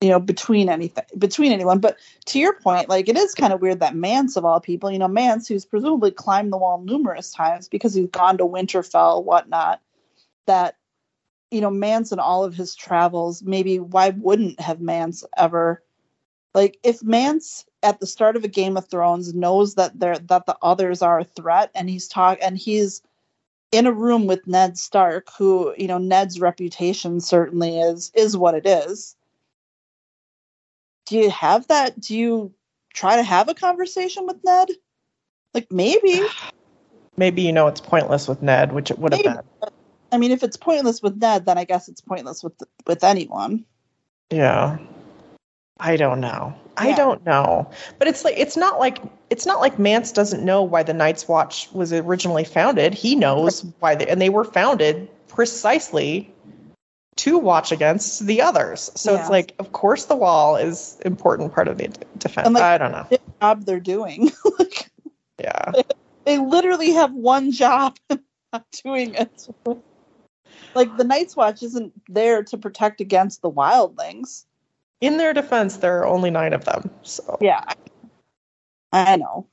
you 0.00 0.10
know 0.10 0.20
between 0.20 0.68
anything 0.68 1.04
between 1.16 1.52
anyone 1.52 1.78
but 1.78 1.96
to 2.26 2.38
your 2.38 2.52
point 2.54 2.88
like 2.88 3.08
it 3.08 3.16
is 3.16 3.34
kind 3.34 3.52
of 3.52 3.62
weird 3.62 3.80
that 3.80 3.94
mance 3.94 4.36
of 4.36 4.44
all 4.44 4.60
people 4.60 4.90
you 4.90 4.98
know 4.98 5.08
mance 5.08 5.48
who's 5.48 5.64
presumably 5.64 6.10
climbed 6.10 6.52
the 6.52 6.58
wall 6.58 6.80
numerous 6.82 7.30
times 7.32 7.68
because 7.68 7.94
he's 7.94 8.08
gone 8.08 8.36
to 8.36 8.44
winterfell 8.44 9.24
whatnot 9.24 9.80
that 10.46 10.76
you 11.54 11.60
know 11.60 11.70
mance 11.70 12.12
in 12.12 12.18
all 12.18 12.44
of 12.44 12.54
his 12.54 12.74
travels 12.74 13.42
maybe 13.42 13.78
why 13.78 14.10
wouldn't 14.10 14.60
have 14.60 14.80
mance 14.80 15.24
ever 15.36 15.82
like 16.54 16.78
if 16.82 17.02
mance 17.02 17.64
at 17.82 18.00
the 18.00 18.06
start 18.06 18.36
of 18.36 18.44
a 18.44 18.48
game 18.48 18.76
of 18.76 18.88
thrones 18.88 19.34
knows 19.34 19.74
that 19.74 19.98
there 19.98 20.18
that 20.18 20.46
the 20.46 20.56
others 20.62 21.02
are 21.02 21.20
a 21.20 21.24
threat 21.24 21.70
and 21.74 21.88
he's 21.88 22.08
talk 22.08 22.38
and 22.42 22.58
he's 22.58 23.02
in 23.74 23.86
a 23.86 23.92
room 23.92 24.26
with 24.26 24.46
Ned 24.46 24.78
Stark, 24.78 25.28
who 25.36 25.74
you 25.76 25.88
know 25.88 25.98
Ned's 25.98 26.40
reputation 26.40 27.20
certainly 27.20 27.80
is 27.80 28.10
is 28.14 28.36
what 28.36 28.54
it 28.54 28.66
is. 28.66 29.16
Do 31.06 31.18
you 31.18 31.30
have 31.30 31.66
that? 31.68 32.00
Do 32.00 32.16
you 32.16 32.54
try 32.94 33.16
to 33.16 33.22
have 33.22 33.48
a 33.48 33.54
conversation 33.54 34.26
with 34.26 34.36
Ned? 34.44 34.68
Like 35.52 35.70
maybe. 35.70 36.22
Maybe 37.16 37.42
you 37.42 37.52
know 37.52 37.68
it's 37.68 37.80
pointless 37.80 38.26
with 38.26 38.42
Ned, 38.42 38.72
which 38.72 38.90
it 38.90 38.98
would 38.98 39.12
have 39.12 39.22
been. 39.22 39.38
I 40.14 40.16
mean, 40.16 40.30
if 40.30 40.44
it's 40.44 40.56
pointless 40.56 41.02
with 41.02 41.16
Ned, 41.16 41.46
then 41.46 41.58
I 41.58 41.64
guess 41.64 41.88
it's 41.88 42.00
pointless 42.00 42.44
with 42.44 42.54
with 42.86 43.02
anyone. 43.02 43.64
Yeah. 44.30 44.78
I 45.80 45.96
don't 45.96 46.20
know. 46.20 46.54
I 46.76 46.92
don't 46.92 47.26
know. 47.26 47.70
But 47.98 48.06
it's 48.06 48.24
like 48.24 48.36
it's 48.38 48.56
not 48.56 48.78
like 48.78 48.98
it's 49.28 49.44
not 49.44 49.60
like 49.60 49.78
Mance 49.78 50.12
doesn't 50.12 50.44
know 50.44 50.62
why 50.62 50.84
the 50.84 50.94
Night's 50.94 51.26
Watch 51.26 51.68
was 51.72 51.92
originally 51.92 52.44
founded. 52.44 52.94
He 52.94 53.16
knows 53.16 53.64
why 53.80 53.96
they 53.96 54.06
and 54.06 54.20
they 54.20 54.28
were 54.28 54.44
founded 54.44 55.08
precisely 55.26 56.32
to 57.16 57.38
watch 57.38 57.72
against 57.72 58.24
the 58.24 58.42
others. 58.42 58.92
So 58.94 59.14
Yeah. 59.14 59.20
it's 59.20 59.30
like 59.30 59.54
of 59.58 59.72
course 59.72 60.04
the 60.04 60.16
wall 60.16 60.56
is 60.56 60.96
important 61.04 61.52
part 61.52 61.66
of 61.66 61.76
the 61.78 61.88
defense. 62.18 62.46
And, 62.46 62.54
like, 62.54 62.62
I 62.62 62.78
don't 62.78 62.92
know. 62.92 63.06
The 63.10 63.20
job 63.40 63.64
they're 63.64 63.80
doing. 63.80 64.30
like, 64.58 64.90
Yeah. 65.40 65.72
they 66.24 66.38
literally 66.38 66.92
have 66.92 67.12
one 67.12 67.50
job 67.50 67.96
and 68.10 68.20
not 68.52 68.64
doing 68.84 69.14
it. 69.14 69.48
Like 70.74 70.96
the 70.96 71.04
Night's 71.04 71.36
Watch 71.36 71.62
isn't 71.62 71.92
there 72.08 72.42
to 72.44 72.58
protect 72.58 73.00
against 73.00 73.42
the 73.42 73.50
wildlings. 73.50 74.44
In 75.00 75.18
their 75.18 75.32
defense, 75.32 75.76
there 75.76 75.98
are 75.98 76.06
only 76.06 76.30
9 76.30 76.52
of 76.52 76.64
them. 76.64 76.90
So 77.02 77.38
Yeah, 77.40 77.64
I 78.92 79.16
know. 79.16 79.46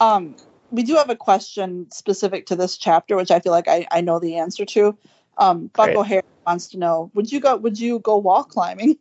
Um, 0.00 0.36
we 0.70 0.82
do 0.82 0.96
have 0.96 1.10
a 1.10 1.16
question 1.16 1.90
specific 1.90 2.46
to 2.46 2.56
this 2.56 2.76
chapter, 2.76 3.16
which 3.16 3.30
I 3.30 3.40
feel 3.40 3.52
like 3.52 3.68
I, 3.68 3.86
I 3.90 4.00
know 4.00 4.18
the 4.18 4.36
answer 4.36 4.64
to. 4.66 4.98
Um, 5.38 5.70
Buck 5.74 5.86
Great. 5.86 5.96
O'Hare 5.96 6.22
wants 6.46 6.68
to 6.68 6.78
know: 6.78 7.10
Would 7.14 7.30
you 7.30 7.40
go? 7.40 7.56
Would 7.56 7.78
you 7.78 7.98
go 8.00 8.16
wall 8.16 8.44
climbing? 8.44 8.96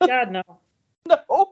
God 0.06 0.30
no. 0.30 0.42
No. 1.06 1.50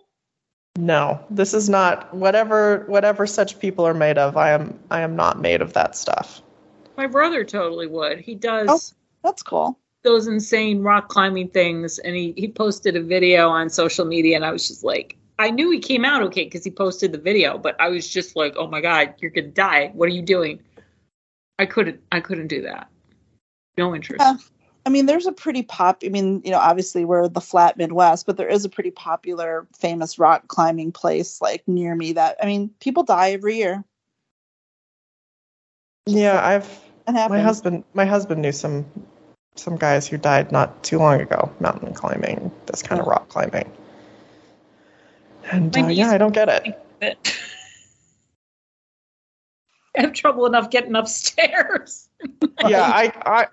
no, 0.76 1.24
this 1.30 1.54
is 1.54 1.68
not 1.68 2.14
whatever 2.14 2.84
whatever 2.86 3.26
such 3.26 3.58
people 3.58 3.86
are 3.86 3.94
made 3.94 4.18
of. 4.18 4.36
I 4.36 4.50
am 4.50 4.78
I 4.90 5.00
am 5.00 5.16
not 5.16 5.40
made 5.40 5.62
of 5.62 5.72
that 5.72 5.96
stuff. 5.96 6.42
My 6.96 7.06
brother 7.06 7.44
totally 7.44 7.86
would. 7.86 8.20
He 8.20 8.34
does 8.34 8.68
Oh. 8.68 8.80
That's 9.26 9.42
cool. 9.42 9.76
those 10.04 10.28
insane 10.28 10.82
rock 10.82 11.08
climbing 11.08 11.48
things, 11.48 11.98
and 11.98 12.14
he 12.14 12.32
he 12.36 12.48
posted 12.48 12.96
a 12.96 13.02
video 13.02 13.48
on 13.48 13.68
social 13.68 14.04
media, 14.06 14.36
and 14.36 14.44
I 14.44 14.52
was 14.52 14.66
just 14.68 14.84
like, 14.84 15.16
I 15.38 15.50
knew 15.50 15.70
he 15.70 15.80
came 15.80 16.04
out 16.04 16.22
okay 16.22 16.44
because 16.44 16.62
he 16.62 16.70
posted 16.70 17.10
the 17.10 17.18
video, 17.18 17.58
but 17.58 17.78
I 17.80 17.88
was 17.88 18.08
just 18.08 18.36
like, 18.36 18.54
oh 18.56 18.68
my 18.68 18.80
god, 18.80 19.14
you're 19.18 19.32
gonna 19.32 19.48
die. 19.48 19.88
What 19.92 20.06
are 20.06 20.12
you 20.12 20.22
doing? 20.22 20.62
I 21.58 21.66
couldn't. 21.66 22.00
I 22.12 22.20
couldn't 22.20 22.46
do 22.46 22.62
that. 22.62 22.88
No 23.76 23.94
interest. 23.94 24.20
Yeah. 24.20 24.36
I 24.86 24.88
mean, 24.88 25.06
there's 25.06 25.26
a 25.26 25.32
pretty 25.32 25.64
pop. 25.64 26.02
I 26.06 26.08
mean, 26.08 26.42
you 26.44 26.52
know, 26.52 26.60
obviously 26.60 27.04
we're 27.04 27.26
the 27.26 27.40
flat 27.40 27.76
Midwest, 27.76 28.24
but 28.26 28.36
there 28.36 28.48
is 28.48 28.64
a 28.64 28.68
pretty 28.68 28.92
popular, 28.92 29.66
famous 29.76 30.20
rock 30.20 30.46
climbing 30.46 30.92
place 30.92 31.42
like 31.42 31.66
near 31.66 31.92
me. 31.92 32.12
That 32.12 32.36
I 32.40 32.46
mean, 32.46 32.70
people 32.78 33.02
die 33.02 33.32
every 33.32 33.56
year. 33.56 33.82
Yeah, 36.06 36.40
I've 36.40 36.80
my 37.08 37.40
husband 37.40 37.82
my 37.92 38.04
husband 38.04 38.42
knew 38.42 38.52
some 38.52 38.86
some 39.56 39.76
guys 39.76 40.06
who 40.06 40.16
died 40.16 40.52
not 40.52 40.82
too 40.82 40.98
long 40.98 41.20
ago 41.20 41.50
mountain 41.60 41.92
climbing 41.94 42.50
this 42.66 42.82
kind 42.82 43.00
of 43.00 43.06
rock 43.06 43.28
climbing. 43.28 43.70
And 45.50 45.76
uh, 45.76 45.86
yeah 45.86 46.10
i 46.10 46.18
don't 46.18 46.32
get 46.32 46.48
it. 46.48 46.80
I 49.96 50.02
have 50.02 50.12
trouble 50.12 50.44
enough 50.46 50.70
getting 50.70 50.94
upstairs. 50.94 52.08
yeah 52.68 52.82
I, 52.82 53.12
I 53.24 53.46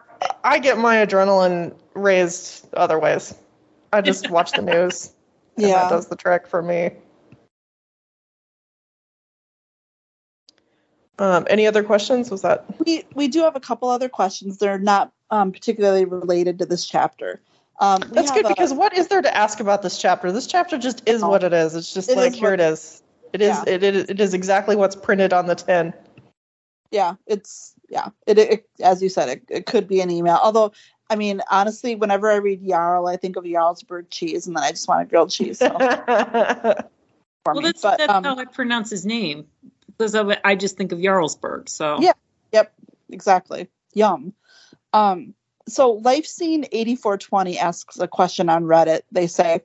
i 0.44 0.60
get 0.60 0.78
my 0.78 0.98
adrenaline 0.98 1.74
raised 1.94 2.74
other 2.74 3.00
ways. 3.00 3.36
I 3.92 4.02
just 4.02 4.30
watch 4.30 4.52
the 4.52 4.62
news 4.62 5.14
and 5.58 5.68
yeah. 5.68 5.84
that 5.84 5.90
does 5.90 6.08
the 6.08 6.16
trick 6.16 6.48
for 6.48 6.62
me 6.62 6.92
um 11.20 11.46
any 11.50 11.68
other 11.68 11.84
questions 11.84 12.32
was 12.32 12.42
that 12.42 12.66
we 12.86 13.04
we 13.14 13.28
do 13.28 13.42
have 13.44 13.56
a 13.56 13.60
couple 13.60 13.90
other 13.90 14.10
questions. 14.10 14.58
They're 14.58 14.80
not 14.80 15.12
um, 15.30 15.52
particularly 15.52 16.06
related 16.06 16.60
to 16.60 16.66
this 16.66 16.86
chapter. 16.86 17.42
Um, 17.80 18.02
that's 18.12 18.32
good 18.32 18.46
a- 18.46 18.50
because 18.50 18.74
what 18.74 18.96
is 18.98 19.08
there 19.08 19.22
to 19.22 19.36
ask 19.36 19.60
about 19.60 19.82
this 19.82 19.98
chapter 19.98 20.32
this 20.32 20.48
chapter 20.48 20.78
just 20.78 21.08
is 21.08 21.24
Oh. 21.24 21.30
what 21.30 21.44
it 21.44 21.54
is 21.54 21.76
it's 21.76 21.94
just 21.94 22.10
It 22.10 22.18
like 22.18 22.34
here 22.34 22.52
what- 22.52 22.60
it 22.60 22.72
is 22.72 23.02
it 23.34 23.42
is 23.42 23.50
Yeah. 23.50 23.64
it, 23.68 23.84
is 23.84 24.10
it 24.10 24.20
is 24.20 24.34
exactly 24.34 24.76
what's 24.76 24.96
printed 24.96 25.34
on 25.34 25.48
the 25.48 25.56
tin 25.56 25.94
yeah, 26.94 27.16
it's 27.26 27.74
yeah. 27.90 28.10
It, 28.28 28.38
it 28.38 28.70
as 28.80 29.02
you 29.02 29.10
said, 29.10 29.28
it, 29.28 29.44
it 29.50 29.66
could 29.66 29.88
be 29.88 30.00
an 30.02 30.12
email. 30.12 30.40
Although, 30.42 30.74
I 31.10 31.16
mean, 31.16 31.42
honestly, 31.50 31.96
whenever 31.96 32.30
I 32.30 32.36
read 32.36 32.64
Jarl, 32.66 33.08
I 33.08 33.18
think 33.18 33.36
of 33.36 33.46
Jarlsberg 33.46 34.12
cheese, 34.12 34.46
and 34.46 34.56
then 34.56 34.64
I 34.64 34.70
just 34.70 34.88
want 34.88 35.02
a 35.02 35.06
grilled 35.06 35.32
cheese. 35.32 35.58
So, 35.58 35.70
for 35.80 36.76
Well, 37.48 37.56
me. 37.56 37.62
that's, 37.64 37.82
But, 37.82 37.98
that's 37.98 38.14
um, 38.14 38.24
how 38.24 38.38
I 38.38 38.46
pronounce 38.46 38.92
his 38.92 39.08
name. 39.08 39.48
Because 39.98 40.16
of 40.16 40.30
it, 40.30 40.40
I 40.44 40.56
just 40.56 40.78
think 40.78 40.92
of 40.92 41.00
Jarlsberg. 41.00 41.70
So 41.70 42.00
Yeah. 42.02 42.14
Yep, 42.52 42.74
exactly. 43.10 43.68
Yum. 43.94 44.34
Um, 44.92 45.34
so 45.68 45.92
Life 45.92 46.26
Scene 46.26 46.66
8420 46.72 47.58
asks 47.58 48.00
a 48.00 48.08
question 48.08 48.50
on 48.50 48.64
Reddit. 48.64 49.02
They 49.12 49.28
say, 49.28 49.62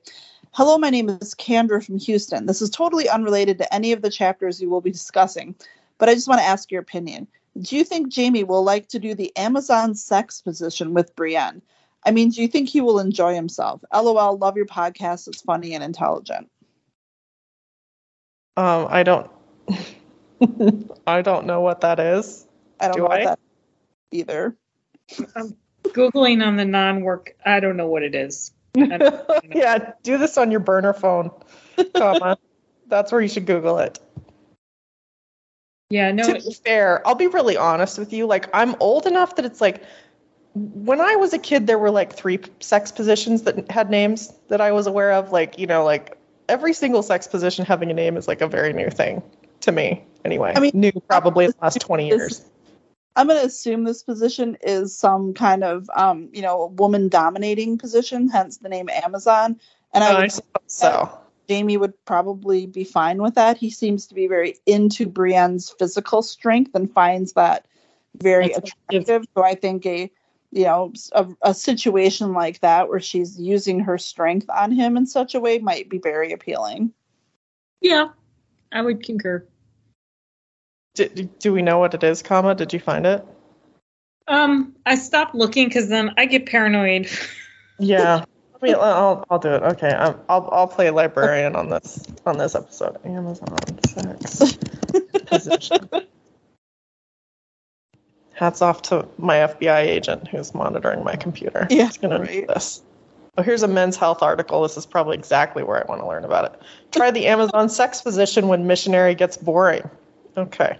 Hello, 0.51 0.77
my 0.77 0.89
name 0.89 1.09
is 1.09 1.35
Kendra 1.35 1.85
from 1.85 1.99
Houston. 1.99 2.47
This 2.47 2.61
is 2.61 2.69
totally 2.69 3.07
unrelated 3.07 3.59
to 3.59 3.73
any 3.73 3.91
of 3.91 4.01
the 4.01 4.09
chapters 4.09 4.59
you 4.59 4.69
will 4.69 4.81
be 4.81 4.91
discussing, 4.91 5.55
but 5.99 6.09
I 6.09 6.15
just 6.15 6.27
want 6.27 6.41
to 6.41 6.47
ask 6.47 6.71
your 6.71 6.81
opinion. 6.81 7.27
Do 7.59 7.75
you 7.75 7.83
think 7.83 8.15
Jaime 8.15 8.43
will 8.43 8.63
like 8.63 8.87
to 8.89 8.99
do 8.99 9.13
the 9.13 9.35
Amazon 9.35 9.93
sex 9.93 10.41
position 10.41 10.93
with 10.93 11.15
Brienne? 11.15 11.61
I 12.05 12.11
mean, 12.11 12.29
do 12.29 12.41
you 12.41 12.47
think 12.47 12.69
he 12.69 12.81
will 12.81 12.99
enjoy 12.99 13.35
himself? 13.35 13.83
LOL, 13.93 14.37
love 14.37 14.55
your 14.55 14.65
podcast. 14.65 15.27
It's 15.27 15.41
funny 15.41 15.75
and 15.75 15.83
intelligent. 15.83 16.49
Um, 18.57 18.87
I 18.89 19.03
don't. 19.03 19.29
I 21.07 21.21
don't 21.21 21.45
know 21.45 21.61
what 21.61 21.81
that 21.81 21.99
is. 21.99 22.45
I 22.79 22.87
don't 22.87 22.95
Do 22.95 23.01
know 23.01 23.07
what 23.07 23.21
I? 23.21 23.25
that 23.25 23.39
either. 24.11 24.55
Googling 25.83 26.45
on 26.45 26.55
the 26.55 26.65
non 26.65 27.01
work, 27.01 27.35
I 27.45 27.59
don't 27.59 27.77
know 27.77 27.87
what 27.87 28.03
it 28.03 28.15
is. 28.15 28.51
Yeah, 29.51 29.93
do 30.03 30.17
this 30.17 30.37
on 30.37 30.51
your 30.51 30.59
burner 30.59 30.93
phone, 30.93 31.31
comma. 31.95 32.37
That's 32.87 33.11
where 33.11 33.19
you 33.19 33.27
should 33.27 33.45
Google 33.45 33.79
it. 33.79 33.99
Yeah, 35.89 36.11
no, 36.11 36.23
to 36.23 36.33
be 36.35 36.53
fair, 36.53 37.05
I'll 37.05 37.15
be 37.15 37.27
really 37.27 37.57
honest 37.57 37.97
with 37.97 38.13
you. 38.13 38.27
Like, 38.27 38.47
I'm 38.53 38.75
old 38.79 39.07
enough 39.07 39.35
that 39.37 39.45
it's 39.45 39.59
like, 39.59 39.83
when 40.53 41.01
I 41.01 41.15
was 41.15 41.33
a 41.33 41.39
kid, 41.39 41.65
there 41.65 41.79
were 41.79 41.89
like 41.91 42.13
three 42.13 42.39
sex 42.59 42.91
positions 42.91 43.43
that 43.43 43.71
had 43.71 43.89
names 43.89 44.31
that 44.49 44.61
I 44.61 44.71
was 44.71 44.85
aware 44.85 45.13
of. 45.13 45.31
Like, 45.31 45.57
you 45.57 45.65
know, 45.65 45.83
like 45.83 46.17
every 46.47 46.73
single 46.73 47.01
sex 47.01 47.27
position 47.27 47.65
having 47.65 47.89
a 47.89 47.93
name 47.93 48.17
is 48.17 48.27
like 48.27 48.41
a 48.41 48.47
very 48.47 48.73
new 48.73 48.89
thing 48.89 49.23
to 49.61 49.71
me. 49.71 50.03
Anyway, 50.25 50.53
I 50.55 50.59
mean, 50.59 50.71
new 50.73 50.91
probably 51.07 51.45
in 51.45 51.51
the 51.51 51.57
last 51.61 51.79
20 51.79 52.07
years. 52.07 52.45
I'm 53.15 53.27
going 53.27 53.39
to 53.39 53.45
assume 53.45 53.83
this 53.83 54.03
position 54.03 54.57
is 54.61 54.97
some 54.97 55.33
kind 55.33 55.63
of, 55.63 55.89
um, 55.95 56.29
you 56.31 56.41
know, 56.41 56.73
woman 56.77 57.09
dominating 57.09 57.77
position, 57.77 58.29
hence 58.29 58.57
the 58.57 58.69
name 58.69 58.89
Amazon. 58.89 59.59
And 59.93 60.03
I 60.03 60.11
I 60.11 60.21
would 60.21 60.31
suppose 60.31 60.63
so. 60.67 61.19
Jaime 61.49 61.77
would 61.77 61.93
probably 62.05 62.67
be 62.67 62.83
fine 62.83 63.21
with 63.21 63.35
that. 63.35 63.57
He 63.57 63.71
seems 63.71 64.05
to 64.07 64.15
be 64.15 64.27
very 64.27 64.55
into 64.65 65.07
Brienne's 65.07 65.69
physical 65.69 66.21
strength 66.21 66.75
and 66.75 66.91
finds 66.93 67.33
that 67.33 67.65
very 68.21 68.49
That's 68.49 68.71
attractive. 68.71 69.25
So 69.35 69.43
I 69.43 69.55
think 69.55 69.85
a, 69.85 70.11
you 70.51 70.63
know, 70.63 70.93
a, 71.13 71.27
a 71.41 71.53
situation 71.53 72.33
like 72.33 72.59
that 72.59 72.87
where 72.87 72.99
she's 72.99 73.39
using 73.39 73.79
her 73.79 73.97
strength 73.97 74.49
on 74.49 74.71
him 74.71 74.95
in 74.95 75.07
such 75.07 75.33
a 75.33 75.39
way 75.39 75.57
might 75.59 75.89
be 75.89 75.97
very 75.97 76.31
appealing. 76.31 76.93
yeah, 77.81 78.09
I 78.71 78.81
would 78.81 79.03
concur. 79.03 79.45
Do, 80.95 81.07
do 81.07 81.53
we 81.53 81.61
know 81.61 81.79
what 81.79 81.93
it 81.93 82.03
is, 82.03 82.21
comma? 82.21 82.55
Did 82.55 82.73
you 82.73 82.79
find 82.79 83.05
it? 83.05 83.25
Um, 84.27 84.75
I 84.85 84.95
stopped 84.95 85.33
looking 85.35 85.67
because 85.67 85.87
then 85.87 86.13
I 86.17 86.25
get 86.25 86.45
paranoid. 86.45 87.09
Yeah. 87.81 88.25
I 88.61 88.65
mean, 88.65 88.75
I'll 88.75 89.23
I'll 89.29 89.39
do 89.39 89.53
it. 89.53 89.63
Okay, 89.63 89.89
um, 89.89 90.19
I'll 90.27 90.49
I'll 90.51 90.67
play 90.67 90.89
librarian 90.89 91.55
on 91.55 91.69
this 91.69 92.05
on 92.25 92.37
this 92.37 92.55
episode. 92.55 92.97
Amazon 93.05 93.57
sex 93.87 94.57
position. 95.27 95.89
Hats 98.33 98.61
off 98.61 98.81
to 98.83 99.07
my 99.17 99.37
FBI 99.37 99.79
agent 99.85 100.27
who's 100.27 100.53
monitoring 100.53 101.05
my 101.05 101.15
computer. 101.15 101.67
Yeah, 101.69 101.85
He's 101.85 101.97
gonna 101.97 102.25
do 102.25 102.45
this. 102.47 102.81
Oh, 103.39 103.41
here's 103.41 103.63
a 103.63 103.69
men's 103.69 103.95
health 103.95 104.21
article. 104.21 104.63
This 104.63 104.75
is 104.75 104.85
probably 104.85 105.15
exactly 105.15 105.63
where 105.63 105.77
I 105.81 105.87
want 105.87 106.01
to 106.01 106.07
learn 106.07 106.25
about 106.25 106.53
it. 106.53 106.61
Try 106.91 107.11
the 107.11 107.27
Amazon 107.27 107.69
sex 107.69 108.01
position 108.01 108.49
when 108.49 108.67
missionary 108.67 109.15
gets 109.15 109.37
boring. 109.37 109.89
Okay. 110.35 110.77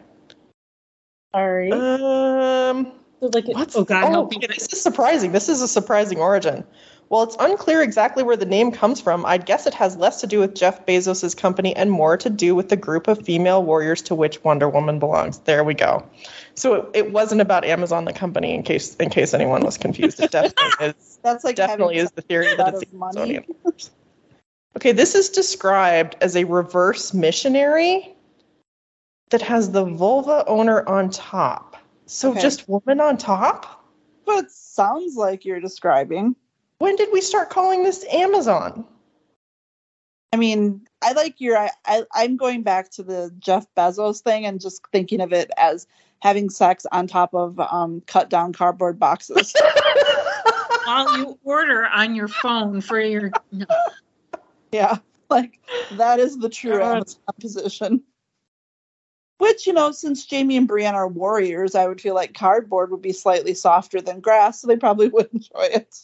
All 1.34 1.50
right. 1.50 1.72
Um. 1.72 2.92
like, 3.22 3.48
What's 3.48 3.78
oh 3.78 3.86
God, 3.86 4.04
oh, 4.04 4.10
help 4.10 4.32
me. 4.32 4.46
this 4.46 4.74
is 4.74 4.82
surprising. 4.82 5.32
This 5.32 5.48
is 5.48 5.62
a 5.62 5.70
surprising 5.70 6.18
origin. 6.20 6.66
While 7.08 7.24
it's 7.24 7.38
unclear 7.40 7.82
exactly 7.82 8.24
where 8.24 8.36
the 8.36 8.46
name 8.46 8.74
comes 8.74 9.00
from, 9.00 9.26
I'd 9.26 9.46
guess 9.46 9.66
it 9.66 9.74
has 9.76 9.96
less 9.96 10.20
to 10.20 10.28
do 10.28 10.40
with 10.40 10.54
Jeff 10.54 10.86
Bezos' 10.86 11.38
company 11.38 11.74
and 11.74 11.90
more 11.90 12.18
to 12.18 12.30
do 12.30 12.56
with 12.56 12.68
the 12.68 12.76
group 12.76 13.08
of 13.08 13.24
female 13.24 13.64
warriors 13.64 14.02
to 14.04 14.16
which 14.16 14.44
Wonder 14.44 14.68
Woman 14.68 15.00
belongs. 15.00 15.40
There 15.40 15.64
we 15.64 15.76
go. 15.76 16.06
So 16.60 16.74
it, 16.74 16.90
it 16.94 17.12
wasn't 17.14 17.40
about 17.40 17.64
Amazon 17.64 18.04
the 18.04 18.12
company 18.12 18.54
in 18.54 18.64
case 18.64 18.96
in 18.98 19.10
case 19.10 19.34
anyone 19.34 19.62
was 19.62 19.78
confused. 19.78 20.20
It 20.20 20.30
definitely 20.30 20.74
is 20.88 21.20
That's 21.24 21.46
like 21.46 21.56
definitely 21.56 21.98
is 21.98 22.12
the 22.12 22.22
theory 22.22 22.54
that 22.56 22.76
it's 22.76 22.92
money. 22.92 23.38
Amazonian. 23.38 23.46
Okay, 24.76 24.92
this 24.92 25.16
is 25.16 25.30
described 25.30 26.18
as 26.22 26.36
a 26.36 26.44
reverse 26.44 27.14
missionary 27.14 28.14
that 29.30 29.42
has 29.42 29.72
the 29.72 29.86
vulva 29.86 30.44
owner 30.48 30.88
on 30.88 31.10
top. 31.10 31.78
So 32.08 32.32
Okay. 32.32 32.42
just 32.42 32.68
woman 32.68 33.00
on 33.00 33.18
top? 33.18 33.86
But 34.26 34.46
it 34.46 34.52
sounds 34.52 35.16
like 35.16 35.46
you're 35.46 35.62
describing. 35.62 36.36
When 36.80 36.98
did 36.98 37.10
we 37.14 37.22
start 37.22 37.50
calling 37.50 37.84
this 37.84 38.06
Amazon? 38.12 38.86
I 40.34 40.38
mean, 40.38 40.88
I 41.02 41.14
like 41.14 41.40
your. 41.40 41.58
I, 41.58 41.72
I 41.86 42.04
I'm 42.14 42.38
going 42.38 42.64
back 42.64 42.92
to 42.92 43.04
the 43.04 43.34
Jeff 43.40 43.66
Bezos 43.76 44.22
thing 44.22 44.46
and 44.46 44.62
just 44.62 44.82
thinking 44.92 45.22
of 45.22 45.34
it 45.34 45.50
as 45.58 45.88
having 46.22 46.50
sex 46.50 46.86
on 46.92 47.08
top 47.08 47.34
of 47.34 47.60
um, 47.60 48.02
cut 48.06 48.30
down 48.30 48.54
cardboard 48.54 49.00
boxes. 49.00 49.54
While 50.86 51.18
you 51.18 51.40
order 51.44 51.86
on 51.86 52.16
your 52.16 52.28
phone 52.28 52.82
for 52.82 53.00
your 53.00 53.32
no. 53.52 53.66
yeah, 54.72 54.98
like 55.30 55.60
that 55.94 56.20
is 56.20 56.38
the 56.38 56.50
true 56.50 56.80
God. 56.80 56.98
Amazon 56.98 57.22
position. 57.40 58.04
Which 59.38 59.68
you 59.68 59.74
know, 59.74 59.92
since 59.92 60.30
Jaime 60.30 60.58
and 60.58 60.68
Brienne 60.68 60.96
are 60.96 61.08
warriors, 61.08 61.76
I 61.76 61.88
would 61.88 62.02
feel 62.02 62.16
like 62.16 62.34
cardboard 62.34 62.92
would 62.92 63.02
be 63.02 63.14
slightly 63.14 63.54
softer 63.54 64.02
than 64.02 64.20
grass, 64.20 64.62
so 64.62 64.68
they 64.68 64.76
probably 64.76 65.08
would 65.08 65.30
enjoy 65.34 65.70
it. 65.72 65.96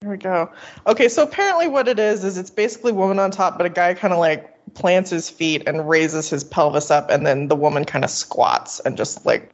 There 0.00 0.10
we 0.10 0.16
go. 0.16 0.50
Okay, 0.86 1.08
so 1.08 1.22
apparently 1.22 1.68
what 1.68 1.88
it 1.88 1.98
is 1.98 2.24
is 2.24 2.38
it's 2.38 2.50
basically 2.50 2.92
woman 2.92 3.18
on 3.18 3.30
top, 3.30 3.56
but 3.56 3.66
a 3.66 3.70
guy 3.70 3.94
kind 3.94 4.12
of 4.12 4.18
like 4.18 4.51
plants 4.74 5.10
his 5.10 5.28
feet 5.28 5.62
and 5.66 5.88
raises 5.88 6.28
his 6.30 6.44
pelvis 6.44 6.90
up, 6.90 7.10
and 7.10 7.26
then 7.26 7.48
the 7.48 7.56
woman 7.56 7.84
kind 7.84 8.04
of 8.04 8.10
squats 8.10 8.80
and 8.80 8.96
just 8.96 9.24
like 9.26 9.52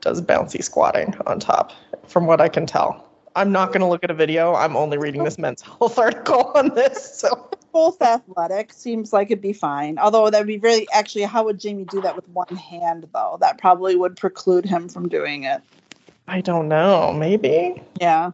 does 0.00 0.20
bouncy 0.20 0.62
squatting 0.62 1.14
on 1.26 1.40
top, 1.40 1.72
from 2.06 2.26
what 2.26 2.40
I 2.40 2.48
can 2.48 2.66
tell. 2.66 3.06
I'm 3.34 3.52
not 3.52 3.68
going 3.68 3.80
to 3.80 3.86
look 3.86 4.02
at 4.02 4.10
a 4.10 4.14
video. 4.14 4.54
I'm 4.54 4.76
only 4.76 4.96
reading 4.96 5.24
this 5.24 5.38
Men's 5.38 5.60
Health 5.78 5.98
article 5.98 6.52
on 6.54 6.74
this. 6.74 7.18
So 7.18 7.50
Both 7.72 8.00
athletic 8.00 8.72
seems 8.72 9.12
like 9.12 9.30
it'd 9.30 9.42
be 9.42 9.52
fine. 9.52 9.98
Although 9.98 10.30
that'd 10.30 10.46
be 10.46 10.58
really 10.58 10.88
actually, 10.92 11.24
how 11.24 11.44
would 11.44 11.62
Jaime 11.62 11.84
do 11.84 12.00
that 12.00 12.16
with 12.16 12.26
one 12.30 12.56
hand 12.56 13.06
though? 13.12 13.36
That 13.40 13.58
probably 13.58 13.94
would 13.94 14.16
preclude 14.16 14.64
him 14.64 14.88
from 14.88 15.08
doing 15.08 15.44
it. 15.44 15.60
I 16.26 16.40
don't 16.40 16.68
know. 16.68 17.12
Maybe. 17.12 17.82
Yeah. 18.00 18.30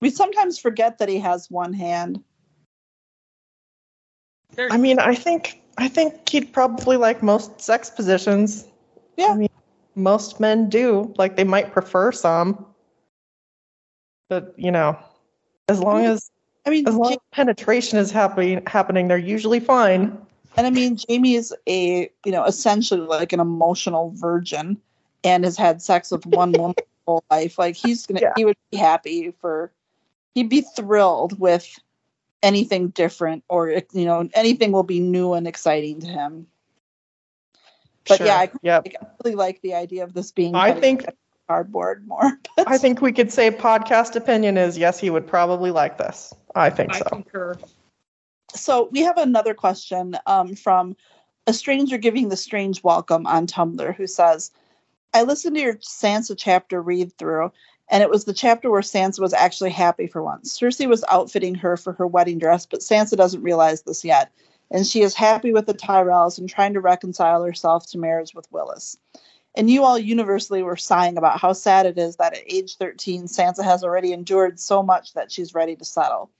We 0.00 0.10
sometimes 0.10 0.58
forget 0.58 0.98
that 0.98 1.10
he 1.10 1.18
has 1.18 1.50
one 1.50 1.74
hand. 1.74 2.24
There's, 4.56 4.72
I 4.72 4.76
mean, 4.76 4.98
I 4.98 5.14
think 5.14 5.60
I 5.78 5.88
think 5.88 6.28
he'd 6.28 6.52
probably 6.52 6.96
like 6.96 7.22
most 7.22 7.60
sex 7.60 7.90
positions. 7.90 8.66
Yeah. 9.16 9.28
I 9.28 9.36
mean, 9.36 9.48
most 9.94 10.40
men 10.40 10.68
do. 10.68 11.12
Like 11.16 11.36
they 11.36 11.44
might 11.44 11.72
prefer 11.72 12.12
some, 12.12 12.66
but 14.28 14.54
you 14.56 14.70
know, 14.70 14.98
as 15.68 15.80
long 15.80 16.02
mm-hmm. 16.02 16.12
as 16.12 16.30
I 16.66 16.70
mean, 16.70 16.86
as 16.86 16.94
long 16.94 17.12
Ja- 17.12 17.16
as 17.16 17.18
penetration 17.32 17.98
is 17.98 18.10
happening, 18.10 18.62
happening, 18.66 19.08
they're 19.08 19.18
usually 19.18 19.60
fine. 19.60 20.18
and 20.56 20.66
I 20.66 20.70
mean, 20.70 20.98
Jaime 21.08 21.34
is 21.34 21.54
a, 21.66 22.10
you 22.24 22.32
know, 22.32 22.44
essentially 22.44 23.00
like 23.00 23.32
an 23.32 23.40
emotional 23.40 24.12
virgin 24.14 24.80
and 25.24 25.44
has 25.44 25.56
had 25.56 25.80
sex 25.80 26.10
with 26.10 26.26
one 26.26 26.52
woman 26.52 26.74
his 26.76 26.86
whole 27.06 27.24
life. 27.30 27.58
Like 27.58 27.76
he's 27.76 28.06
to, 28.06 28.18
Yeah. 28.20 28.32
he 28.36 28.44
would 28.44 28.56
be 28.70 28.76
happy 28.76 29.32
for, 29.40 29.72
he'd 30.34 30.48
be 30.48 30.60
thrilled 30.60 31.38
with 31.38 31.78
anything 32.42 32.88
different 32.88 33.44
or, 33.48 33.68
you 33.92 34.04
know, 34.04 34.28
anything 34.34 34.72
will 34.72 34.82
be 34.82 35.00
new 35.00 35.34
and 35.34 35.46
exciting 35.46 36.00
to 36.00 36.06
him. 36.06 36.46
But 38.06 38.18
Sure. 38.18 38.26
yeah, 38.26 38.36
I, 38.36 38.50
yep. 38.62 38.86
I 38.86 39.06
really 39.22 39.36
like 39.36 39.60
the 39.60 39.74
idea 39.74 40.04
of 40.04 40.14
this 40.14 40.32
being 40.32 40.54
I 40.54 40.68
kind 40.68 40.78
of 40.78 40.82
think 40.82 41.06
cardboard 41.48 42.06
more. 42.06 42.38
I 42.66 42.78
think 42.78 43.02
we 43.02 43.12
could 43.12 43.32
say 43.32 43.50
podcast 43.68 44.16
opinion 44.16 44.56
is 44.56 44.78
yes, 44.78 44.98
he 44.98 45.10
would 45.10 45.26
probably 45.26 45.70
like 45.70 45.98
this. 45.98 46.32
I 46.54 46.70
think 46.70 46.94
I 46.94 46.98
so. 46.98 47.04
concur. 47.04 47.58
So 48.54 48.88
we 48.90 49.00
have 49.00 49.18
another 49.18 49.54
question 49.54 50.16
um, 50.26 50.54
from 50.54 50.96
a 51.46 51.52
stranger 51.52 51.98
giving 51.98 52.28
the 52.28 52.36
strange 52.36 52.82
welcome 52.82 53.26
on 53.26 53.46
Tumblr 53.46 53.94
who 53.94 54.06
says, 54.06 54.50
I 55.12 55.22
listened 55.22 55.56
to 55.56 55.62
your 55.62 55.74
Sansa 55.76 56.34
chapter 56.36 56.80
read 56.80 57.12
through, 57.16 57.52
and 57.90 58.02
it 58.02 58.10
was 58.10 58.24
the 58.24 58.32
chapter 58.32 58.70
where 58.70 58.80
Sansa 58.80 59.20
was 59.20 59.34
actually 59.34 59.70
happy 59.70 60.06
for 60.06 60.22
once. 60.22 60.58
Cersei 60.58 60.88
was 60.88 61.04
outfitting 61.10 61.56
her 61.56 61.76
for 61.76 61.92
her 61.94 62.06
wedding 62.06 62.38
dress, 62.38 62.64
but 62.64 62.80
Sansa 62.80 63.16
doesn't 63.16 63.42
realize 63.42 63.82
this 63.82 64.04
yet, 64.04 64.32
and 64.70 64.86
she 64.86 65.02
is 65.02 65.14
happy 65.14 65.52
with 65.52 65.66
the 65.66 65.74
Tyrells 65.74 66.38
and 66.38 66.48
trying 66.48 66.74
to 66.74 66.80
reconcile 66.80 67.42
herself 67.42 67.90
to 67.90 67.98
marriage 67.98 68.34
with 68.34 68.50
Willas. 68.52 68.96
And 69.56 69.68
you 69.68 69.82
all 69.82 69.98
universally 69.98 70.62
were 70.62 70.76
sighing 70.76 71.18
about 71.18 71.40
how 71.40 71.52
sad 71.52 71.84
it 71.84 71.98
is 71.98 72.16
that 72.16 72.34
at 72.34 72.44
age 72.46 72.76
13, 72.76 73.24
Sansa 73.24 73.64
has 73.64 73.82
already 73.82 74.12
endured 74.12 74.60
so 74.60 74.82
much 74.82 75.14
that 75.14 75.32
she's 75.32 75.54
ready 75.54 75.74
to 75.74 75.84
settle. 75.84 76.30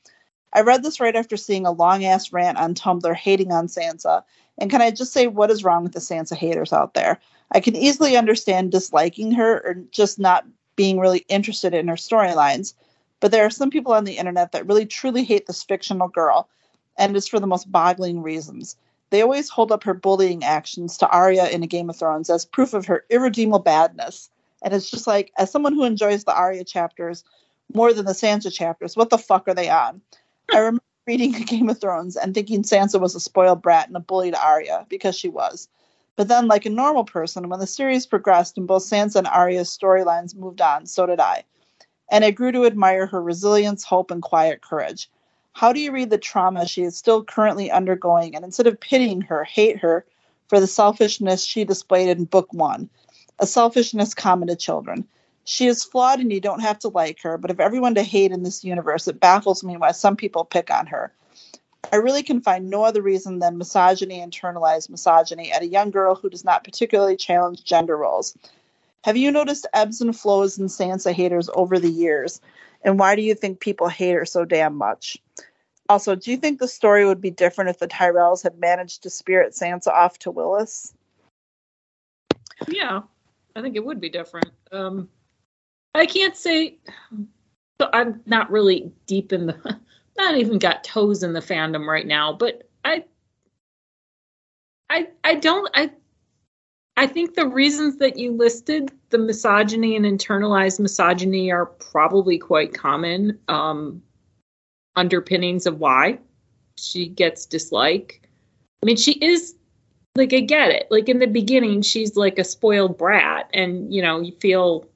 I 0.53 0.61
read 0.61 0.83
this 0.85 1.01
right 1.01 1.17
after 1.17 1.37
seeing 1.37 1.67
a 1.67 1.73
long 1.73 2.05
ass 2.05 2.33
rant 2.33 2.59
on 2.59 2.75
Tumblr 2.75 3.15
hating 3.17 3.53
on 3.53 3.67
Sansa. 3.67 4.23
And 4.59 4.71
can 4.71 4.81
I 4.83 4.91
just 4.91 5.13
say 5.13 5.27
what 5.27 5.51
is 5.51 5.65
wrong 5.65 5.83
with 5.83 5.93
the 5.93 6.01
Sansa 6.01 6.37
haters 6.37 6.73
out 6.73 6.95
there? 6.95 7.19
I 7.51 7.61
can 7.61 7.75
easily 7.75 8.17
understand 8.17 8.71
disliking 8.71 9.33
her 9.33 9.61
or 9.61 9.75
just 9.91 10.21
not 10.21 10.45
being 10.77 10.99
really 10.99 11.25
interested 11.29 11.75
in 11.75 11.89
her 11.89 11.97
storylines. 11.97 12.75
But 13.21 13.33
there 13.33 13.45
are 13.45 13.51
some 13.51 13.71
people 13.71 13.93
on 13.93 14.05
the 14.05 14.17
internet 14.17 14.53
that 14.53 14.67
really 14.67 14.87
truly 14.87 15.25
hate 15.25 15.47
this 15.47 15.63
fictional 15.63 16.09
girl, 16.09 16.49
and 16.99 17.17
it's 17.17 17.29
for 17.29 17.41
the 17.41 17.47
most 17.47 17.71
boggling 17.71 18.23
reasons. 18.23 18.77
They 19.11 19.23
always 19.23 19.49
hold 19.49 19.73
up 19.73 19.85
her 19.85 19.95
bullying 19.95 20.45
actions 20.45 20.97
to 20.99 21.09
Arya 21.09 21.49
in 21.49 21.63
A 21.63 21.67
Game 21.67 21.91
of 21.91 21.97
Thrones 21.97 22.31
as 22.31 22.45
proof 22.45 22.75
of 22.75 22.87
her 22.87 23.05
irredeemable 23.11 23.59
badness. 23.59 24.31
And 24.63 24.73
it's 24.73 24.91
just 24.91 25.07
like, 25.07 25.33
as 25.37 25.51
someone 25.51 25.75
who 25.75 25.85
enjoys 25.85 26.25
the 26.25 26.35
Arya 26.35 26.65
chapters 26.65 27.25
more 27.75 27.93
than 27.93 28.07
the 28.07 28.13
Sansa 28.13 28.53
chapters, 28.53 28.97
what 28.97 29.11
the 29.11 29.19
fuck 29.19 29.49
are 29.49 29.55
they 29.55 29.69
on? 29.69 30.01
I 30.53 30.59
remember 30.59 30.83
reading 31.07 31.35
A 31.35 31.41
Game 31.45 31.69
of 31.69 31.81
Thrones 31.81 32.17
and 32.17 32.35
thinking 32.35 32.63
Sansa 32.63 33.01
was 33.01 33.15
a 33.15 33.21
spoiled 33.21 33.63
brat 33.63 33.89
and 33.89 33.97
a 33.97 34.01
bully 34.01 34.31
to 34.31 34.43
Arya 34.43 34.87
because 34.89 35.17
she 35.17 35.29
was. 35.29 35.69
But 36.21 36.29
then, 36.29 36.49
like 36.49 36.67
a 36.67 36.71
normal 36.71 37.05
person, 37.05 37.49
when 37.49 37.61
the 37.61 37.67
series 37.67 38.05
progressed 38.05 38.59
and 38.59 38.67
both 38.67 38.83
Sansa 38.83 39.17
and 39.17 39.27
Arya's 39.27 39.71
storylines 39.71 40.37
moved 40.37 40.61
on, 40.61 40.85
so 40.85 41.07
did 41.07 41.19
I. 41.19 41.45
And 42.11 42.27
I 42.27 42.31
grew 42.31 42.53
to 42.53 42.67
admire 42.67 43.07
her 43.07 43.23
resilience, 43.23 43.85
hope, 43.85 44.11
and 44.11 44.21
quiet 44.21 44.61
courage. 44.61 45.09
How 45.55 45.73
do 45.73 45.81
you 45.81 45.93
read 45.93 46.11
the 46.11 46.19
trauma 46.19 46.69
she 46.69 46.83
is 46.83 46.95
still 46.95 47.25
currently 47.25 47.71
undergoing 47.71 48.37
and 48.37 48.45
instead 48.45 48.67
of 48.67 48.79
pitying 48.79 49.23
her, 49.23 49.45
hate 49.45 49.79
her 49.79 50.05
for 50.49 50.61
the 50.61 50.67
selfishness 50.67 51.43
she 51.43 51.65
displayed 51.65 52.11
in 52.11 52.27
book 52.27 52.53
one, 52.53 52.91
a 53.39 53.47
selfishness 53.47 54.13
common 54.13 54.49
to 54.49 54.57
children? 54.57 55.09
She 55.45 55.69
is 55.69 55.85
flawed 55.85 56.21
and 56.21 56.31
you 56.31 56.43
don't 56.43 56.61
have 56.61 56.81
to 56.81 56.89
like 56.89 57.23
her, 57.23 57.39
but 57.39 57.51
of 57.51 57.61
everyone 57.61 57.95
to 57.95 58.03
hate 58.03 58.31
in 58.31 58.43
this 58.43 58.63
universe, 58.63 59.09
it 59.09 59.21
baffles 59.21 59.65
me 59.65 59.79
why 59.79 59.93
some 59.93 60.17
people 60.17 60.45
pick 60.45 60.71
on 60.71 60.87
her. 60.89 61.15
I 61.93 61.97
really 61.97 62.23
can 62.23 62.41
find 62.41 62.71
no 62.71 62.85
other 62.85 63.03
reason 63.03 63.39
than 63.39 63.59
misogyny, 63.59 64.21
internalized 64.21 64.91
misogyny, 64.91 65.51
at 65.51 65.63
a 65.63 65.67
young 65.67 65.91
girl 65.91 66.15
who 66.15 66.31
does 66.31 66.45
not 66.45 66.65
particularly 66.65 67.17
challenge 67.17 67.65
gender 67.65 67.97
roles. 67.97 68.37
Have 69.05 69.17
you 69.17 69.31
noticed 69.31 69.67
ebbs 69.73 70.01
and 70.01 70.17
flows 70.17 70.59
in 70.59 70.67
Sansa 70.67 71.13
haters 71.13 71.49
over 71.53 71.79
the 71.79 71.91
years? 71.91 72.41
And 72.83 72.99
why 72.99 73.17
do 73.17 73.23
you 73.23 73.35
think 73.35 73.61
people 73.61 73.89
hate 73.89 74.13
her 74.13 74.27
so 74.27 74.45
damn 74.45 74.77
much? 74.77 75.19
Also, 75.89 76.15
do 76.15 76.31
you 76.31 76.37
think 76.37 76.59
the 76.59 76.69
story 76.69 77.05
would 77.05 77.21
be 77.21 77.31
different 77.31 77.71
if 77.71 77.79
the 77.79 77.89
Tyrells 77.89 78.43
had 78.43 78.59
managed 78.59 79.03
to 79.03 79.11
spirit 79.11 79.53
Sansa 79.53 79.89
off 79.89 80.19
to 80.21 80.33
Willas? 80.33 80.93
Yeah, 82.69 83.01
I 83.57 83.63
think 83.63 83.75
it 83.75 83.85
would 83.85 84.01
be 84.01 84.11
different. 84.11 84.51
Um, 84.71 85.09
I 85.95 86.07
can't 86.07 86.37
say. 86.37 86.79
I'm 87.81 88.21
not 88.27 88.51
really 88.51 88.93
deep 89.07 89.33
in 89.33 89.47
the. 89.47 89.81
Not 90.21 90.37
even 90.37 90.59
got 90.59 90.85
toes 90.85 91.23
in 91.23 91.33
the 91.33 91.41
fandom 91.41 91.87
right 91.87 92.07
now, 92.07 92.35
but 92.35 92.69
I. 92.85 93.05
I 94.91 95.09
I 95.25 95.35
don't 95.37 95.69
I. 95.75 95.91
I 96.97 97.07
think 97.07 97.35
the 97.35 97.49
reasons 97.49 97.97
that 97.99 98.19
you 98.19 98.33
listed, 98.33 98.93
the 99.09 99.17
misogyny 99.17 99.97
and 99.97 100.05
internalized 100.05 100.79
misogyny, 100.79 101.51
are 101.51 101.65
probably 101.65 102.37
quite 102.39 102.75
common 102.75 103.39
um, 103.49 104.03
underpinnings 104.95 105.67
of 105.67 105.81
why 105.81 106.19
she 106.77 107.09
gets 107.09 107.47
dislike. 107.47 108.21
I 108.83 108.87
mean, 108.87 108.97
she 108.97 109.13
is 109.13 109.55
like 110.17 110.35
I 110.35 110.41
get 110.41 110.71
it. 110.71 110.89
Like 110.91 111.09
in 111.09 111.19
the 111.19 111.27
beginning, 111.27 111.81
she's 111.81 112.15
like 112.15 112.39
a 112.39 112.45
spoiled 112.45 112.99
brat, 112.99 113.49
and 113.55 113.93
you 113.93 114.03
know 114.03 114.21
you 114.21 114.33
feel, 114.39 114.87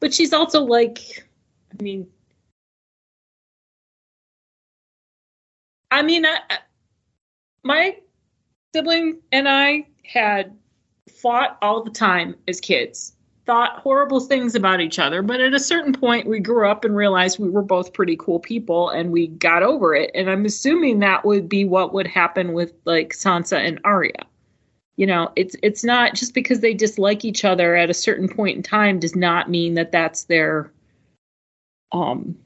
but 0.00 0.12
she's 0.12 0.32
also 0.32 0.64
like, 0.64 1.24
I 1.72 1.80
mean, 1.80 2.08
I 5.94 6.02
mean, 6.02 6.26
I, 6.26 6.40
my 7.62 7.96
sibling 8.74 9.20
and 9.30 9.48
I 9.48 9.86
had 10.04 10.56
fought 11.08 11.56
all 11.62 11.84
the 11.84 11.90
time 11.90 12.34
as 12.48 12.60
kids. 12.60 13.14
thought 13.46 13.78
horrible 13.78 14.20
things 14.20 14.54
about 14.54 14.80
each 14.80 14.98
other, 14.98 15.22
but 15.22 15.40
at 15.40 15.54
a 15.54 15.58
certain 15.60 15.92
point 15.92 16.26
we 16.26 16.40
grew 16.40 16.68
up 16.68 16.84
and 16.84 16.96
realized 16.96 17.38
we 17.38 17.50
were 17.50 17.62
both 17.62 17.92
pretty 17.92 18.16
cool 18.16 18.40
people 18.40 18.88
and 18.90 19.12
we 19.12 19.26
got 19.26 19.62
over 19.62 19.94
it. 19.94 20.10
And 20.14 20.30
I'm 20.30 20.44
assuming 20.46 21.00
that 21.00 21.24
would 21.24 21.48
be 21.48 21.64
what 21.64 21.92
would 21.92 22.06
happen 22.06 22.54
with 22.54 22.72
like 22.84 23.12
Sansa 23.12 23.58
and 23.58 23.80
Arya. 23.84 24.26
You 24.96 25.06
know, 25.06 25.30
it's 25.36 25.56
it's 25.62 25.84
not 25.84 26.14
just 26.14 26.34
because 26.34 26.60
they 26.60 26.72
dislike 26.74 27.24
each 27.24 27.44
other 27.44 27.76
at 27.76 27.90
a 27.90 27.94
certain 27.94 28.28
point 28.28 28.56
in 28.56 28.62
time 28.62 28.98
does 28.98 29.16
not 29.16 29.50
mean 29.50 29.74
that 29.74 29.92
that's 29.92 30.24
their 30.24 30.72
um 31.92 32.36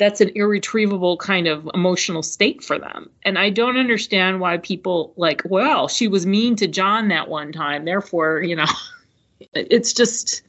that's 0.00 0.22
an 0.22 0.30
irretrievable 0.34 1.18
kind 1.18 1.46
of 1.46 1.68
emotional 1.74 2.22
state 2.22 2.64
for 2.64 2.78
them. 2.78 3.10
And 3.22 3.38
I 3.38 3.50
don't 3.50 3.76
understand 3.76 4.40
why 4.40 4.56
people 4.56 5.12
like, 5.16 5.42
well, 5.44 5.88
she 5.88 6.08
was 6.08 6.26
mean 6.26 6.56
to 6.56 6.66
Jon 6.66 7.08
that 7.08 7.28
one 7.28 7.52
time, 7.52 7.84
therefore, 7.84 8.40
you 8.40 8.56
know, 8.56 8.64
it's 9.52 9.92
just 9.92 10.42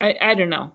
I 0.00 0.16
I 0.20 0.34
don't 0.34 0.50
know. 0.50 0.74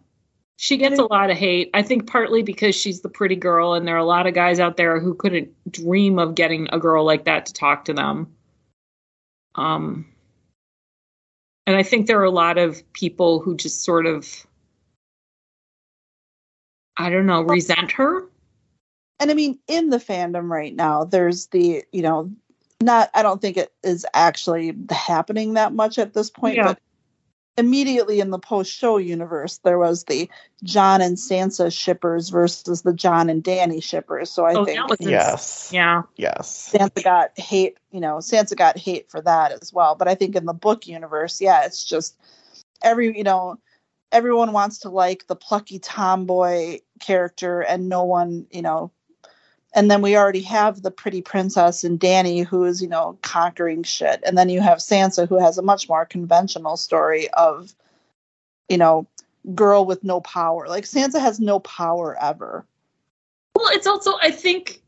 She 0.58 0.78
gets 0.78 1.00
a 1.00 1.06
lot 1.06 1.30
of 1.30 1.38
hate. 1.38 1.70
I 1.74 1.84
think 1.84 2.08
partly 2.08 2.42
because 2.42 2.76
she's 2.76 3.02
the 3.02 3.08
pretty 3.08 3.38
girl 3.38 3.76
and 3.76 3.88
there 3.88 3.96
are 3.96 4.00
a 4.00 4.04
lot 4.04 4.28
of 4.28 4.34
guys 4.34 4.60
out 4.60 4.76
there 4.76 5.00
who 5.00 5.14
couldn't 5.14 5.52
dream 5.72 6.20
of 6.20 6.36
getting 6.36 6.68
a 6.74 6.80
girl 6.80 7.06
like 7.06 7.26
that 7.26 7.46
to 7.46 7.54
talk 7.54 7.86
to 7.86 7.94
them. 7.94 8.34
Um 9.54 10.08
and 11.68 11.78
I 11.78 11.84
think 11.84 12.08
there 12.08 12.20
are 12.20 12.24
a 12.24 12.32
lot 12.32 12.58
of 12.58 12.82
people 12.94 13.42
who 13.42 13.56
just 13.56 13.84
sort 13.84 14.08
of 14.08 14.48
I 17.00 17.10
don't 17.10 17.26
know, 17.26 17.42
resent 17.42 17.92
her. 17.94 18.26
and 19.20 19.32
I 19.32 19.34
mean, 19.34 19.58
in 19.68 19.90
the 19.90 19.98
fandom 19.98 20.50
right 20.50 20.76
now, 20.76 21.06
there's 21.06 21.48
the, 21.48 21.84
you 21.92 22.02
know, 22.02 22.32
not, 22.82 23.10
I 23.14 23.22
don't 23.24 23.42
think 23.42 23.58
it 23.58 23.74
is 23.84 24.06
actually 24.14 24.76
happening 24.90 25.54
that 25.56 25.74
much 25.74 25.98
at 25.98 26.14
this 26.14 26.30
point, 26.30 26.58
Yeah. 26.58 26.64
but 26.68 26.80
immediately 27.58 28.22
in 28.22 28.30
the 28.30 28.40
post 28.40 28.72
show 28.72 28.98
universe, 28.98 29.58
there 29.64 29.78
was 29.78 30.06
the 30.06 30.30
Jon 30.64 31.02
and 31.02 31.18
Sansa 31.18 31.72
shippers 31.78 32.30
versus 32.30 32.82
the 32.84 32.94
Jon 32.94 33.30
and 33.30 33.44
Dany 33.44 33.84
shippers. 33.84 34.32
So 34.32 34.46
I 34.46 34.54
Oh, 34.54 34.64
think 34.66 34.78
that 34.78 34.90
was 34.90 35.00
Yes. 35.02 35.70
yeah. 35.74 36.04
Yes. 36.16 36.72
Sansa 36.74 37.04
got 37.04 37.38
hate, 37.38 37.78
you 37.92 38.00
know, 38.00 38.18
Sansa 38.18 38.56
got 38.56 38.78
hate 38.78 39.10
for 39.12 39.20
that 39.22 39.52
as 39.52 39.74
well. 39.74 39.96
But 39.96 40.08
I 40.08 40.16
think 40.16 40.36
in 40.38 40.46
the 40.46 40.54
book 40.54 40.88
universe, 40.88 41.42
yeah, 41.42 41.66
it's 41.66 41.84
just 41.84 42.16
every, 42.82 43.18
you 43.18 43.24
know, 43.24 43.58
everyone 44.12 44.52
wants 44.52 44.80
to 44.80 44.90
like 44.90 45.28
the 45.28 45.36
plucky 45.36 45.80
tomboy 45.80 46.80
character 47.00 47.62
and 47.62 47.90
no 47.90 48.04
one, 48.04 48.48
you 48.52 48.62
know, 48.62 48.92
and 49.74 49.90
then 49.90 50.02
we 50.02 50.18
already 50.18 50.42
have 50.42 50.82
the 50.82 50.92
pretty 50.92 51.22
princess 51.22 51.84
and 51.84 52.00
Dany 52.00 52.46
who 52.46 52.66
is, 52.66 52.82
you 52.82 52.88
know, 52.88 53.18
conquering 53.22 53.84
shit. 53.84 54.22
And 54.26 54.38
then 54.38 54.50
you 54.50 54.62
have 54.62 54.80
Sansa 54.80 55.28
who 55.28 55.40
has 55.40 55.58
a 55.58 55.64
much 55.64 55.88
more 55.88 56.06
conventional 56.06 56.76
story 56.76 57.30
of, 57.32 57.76
you 58.68 58.78
know, 58.78 59.06
girl 59.54 59.86
with 59.86 60.04
no 60.04 60.22
power. 60.22 60.68
Like 60.68 60.86
Sansa 60.86 61.20
has 61.20 61.40
no 61.40 61.60
power 61.60 62.18
ever. 62.20 62.66
Well, 63.56 63.70
it's 63.72 63.88
also 63.88 64.14
I 64.22 64.32
think 64.32 64.82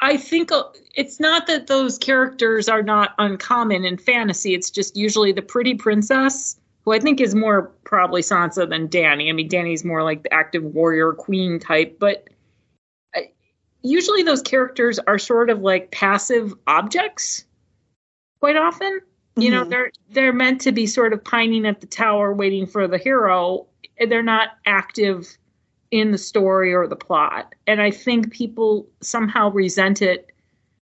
I 0.00 0.16
think 0.16 0.52
uh, 0.52 0.64
it's 0.94 1.18
not 1.18 1.46
that 1.46 1.66
those 1.66 1.98
characters 1.98 2.68
are 2.68 2.82
not 2.82 3.14
uncommon 3.18 3.84
in 3.84 3.96
fantasy. 3.96 4.54
It's 4.54 4.70
just 4.70 4.96
usually 4.96 5.32
the 5.32 5.42
pretty 5.42 5.74
princess, 5.74 6.59
who 6.84 6.92
I 6.92 6.98
think 6.98 7.20
is 7.20 7.34
more 7.34 7.70
probably 7.84 8.22
Sansa 8.22 8.68
than 8.68 8.88
Dany. 8.88 9.28
I 9.28 9.32
mean, 9.32 9.48
Dany's 9.48 9.84
more 9.84 10.02
like 10.02 10.22
the 10.22 10.32
active 10.32 10.62
warrior 10.62 11.12
queen 11.12 11.58
type, 11.58 11.98
but 11.98 12.28
uh, 13.16 13.20
usually 13.82 14.22
those 14.22 14.42
characters 14.42 14.98
are 15.00 15.18
sort 15.18 15.50
of 15.50 15.60
like 15.60 15.90
passive 15.90 16.54
objects. 16.66 17.44
Quite 18.40 18.56
often, 18.56 19.00
you 19.36 19.50
know, 19.50 19.64
Mhm. 19.64 19.70
they're 19.70 19.90
they're 20.10 20.32
meant 20.32 20.60
to 20.62 20.72
be 20.72 20.86
sort 20.86 21.12
of 21.12 21.22
pining 21.22 21.66
at 21.66 21.80
the 21.80 21.86
tower, 21.86 22.32
waiting 22.32 22.66
for 22.66 22.88
the 22.88 22.98
hero. 22.98 23.66
They're 23.98 24.22
not 24.22 24.50
active 24.64 25.36
in 25.90 26.12
the 26.12 26.18
story 26.18 26.72
or 26.72 26.86
the 26.86 26.96
plot. 26.96 27.54
And 27.66 27.82
I 27.82 27.90
think 27.90 28.32
people 28.32 28.88
somehow 29.00 29.50
resent 29.50 30.00
it 30.00 30.30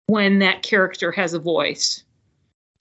when 0.07 0.39
that 0.39 0.63
character 0.63 1.11
has 1.11 1.33
a 1.33 1.39
voice 1.39 2.02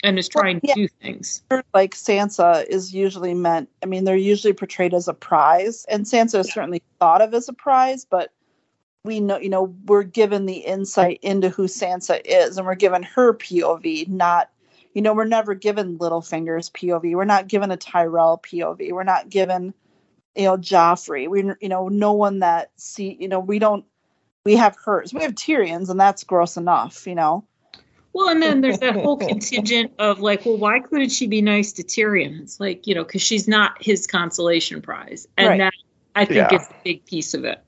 and 0.03 0.19
is 0.19 0.29
trying 0.29 0.61
yeah. 0.63 0.75
to 0.75 0.81
do 0.83 0.89
things. 0.89 1.43
like 1.75 1.95
Sansa 1.95 2.67
is 2.67 2.93
usually 2.93 3.35
meant, 3.35 3.69
I 3.83 3.87
mean, 3.87 4.05
they're 4.05 4.17
usually 4.17 4.53
portrayed 4.53 4.95
as 4.95 5.09
a 5.09 5.15
prize, 5.15 5.85
and 5.89 6.05
Sansa 6.05 6.41
is 6.41 6.53
certainly 6.53 6.83
thought 6.99 7.23
of 7.23 7.35
as 7.35 7.49
a 7.49 7.53
prize, 7.53 8.05
but 8.05 8.33
we 9.05 9.21
know, 9.21 9.39
you 9.39 9.49
know, 9.49 9.75
we're 9.87 10.03
given 10.03 10.47
the 10.47 10.59
insight 10.59 11.21
into 11.23 11.49
who 11.49 11.65
Sansa 11.65 12.21
is, 12.25 12.57
and 12.57 12.67
we're 12.67 12.75
given 12.75 13.03
her 13.03 13.35
POV, 13.35 14.09
not, 14.09 14.51
you 14.95 15.03
know, 15.03 15.15
we're 15.15 15.25
never 15.25 15.55
given 15.55 15.99
Littlefinger's 15.99 16.71
POV. 16.71 17.15
We're 17.15 17.25
not 17.25 17.49
given 17.49 17.71
a 17.71 17.77
Tyrell 17.77 18.39
POV. 18.39 18.93
We're 18.93 19.03
not 19.03 19.29
given, 19.29 19.75
you 20.37 20.45
know, 20.45 20.57
Joffrey. 20.57 21.29
We, 21.29 21.45
you 21.61 21.69
know, 21.69 21.89
no 21.89 22.13
one 22.13 22.41
that 22.41 22.71
see, 22.77 23.17
you 23.19 23.29
know, 23.29 23.41
we 23.41 23.59
don't, 23.59 23.85
we 24.45 24.57
have 24.57 24.77
hers. 24.85 25.15
We 25.15 25.23
have 25.23 25.35
Tyrion's, 25.35 25.89
and 25.89 25.99
that's 25.99 26.25
gross 26.25 26.57
enough, 26.57 27.07
you 27.07 27.15
know. 27.15 27.45
Well, 28.13 28.29
and 28.29 28.43
then 28.43 28.61
there's 28.61 28.79
that 28.81 28.95
whole 28.95 29.17
contingent 29.29 29.93
of 29.99 30.21
like, 30.21 30.45
well, 30.45 30.59
why 30.59 30.81
couldn't 30.81 31.11
she 31.11 31.27
be 31.27 31.41
nice 31.41 31.73
to 31.73 31.83
Tyrion? 31.83 32.41
It's 32.43 32.61
like, 32.61 32.87
you 32.87 32.95
know, 32.95 33.05
because 33.05 33.23
she's 33.23 33.49
not 33.49 33.83
his 33.83 34.07
consolation 34.07 34.83
prize. 34.83 35.27
And 35.39 35.49
Right. 35.49 35.59
that, 35.59 35.73
I 36.15 36.25
think, 36.27 36.51
Yeah. 36.51 36.55
is 36.55 36.69
a 36.69 36.75
big 36.85 37.07
piece 37.07 37.35
of 37.35 37.45
it. 37.45 37.63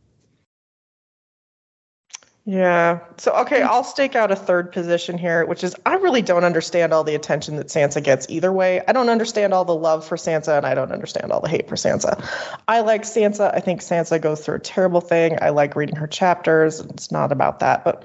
Yeah. 2.47 2.99
So 3.17 3.33
okay, 3.33 3.63
I'll 3.63 3.85
stake 3.85 4.15
out 4.15 4.31
a 4.31 4.37
third 4.37 4.71
position 4.71 5.17
here, 5.17 5.47
which 5.47 5.65
is 5.65 5.75
I 5.87 5.95
really 5.95 6.21
don't 6.21 6.45
understand 6.45 6.93
all 6.93 7.03
the 7.03 7.15
attention 7.15 7.57
that 7.57 7.69
Sansa 7.69 8.03
gets 8.03 8.27
either 8.29 8.53
way. 8.53 8.83
I 8.87 8.93
don't 8.93 9.09
understand 9.09 9.55
all 9.55 9.65
the 9.65 9.75
love 9.75 10.07
for 10.07 10.17
Sansa 10.17 10.59
and 10.59 10.67
I 10.67 10.75
don't 10.75 10.93
understand 10.93 11.33
all 11.33 11.41
the 11.41 11.49
hate 11.49 11.71
for 11.71 11.77
Sansa. 11.77 12.23
I 12.69 12.81
like 12.81 13.05
Sansa. 13.05 13.55
I 13.55 13.61
think 13.61 13.81
Sansa 13.81 14.21
goes 14.21 14.45
through 14.45 14.57
a 14.57 14.61
terrible 14.61 15.01
thing. 15.01 15.39
I 15.41 15.51
like 15.51 15.75
reading 15.75 15.97
her 15.97 16.07
chapters. 16.07 16.81
It's 16.81 17.11
not 17.11 17.33
about 17.33 17.61
that, 17.61 17.83
but 17.83 18.05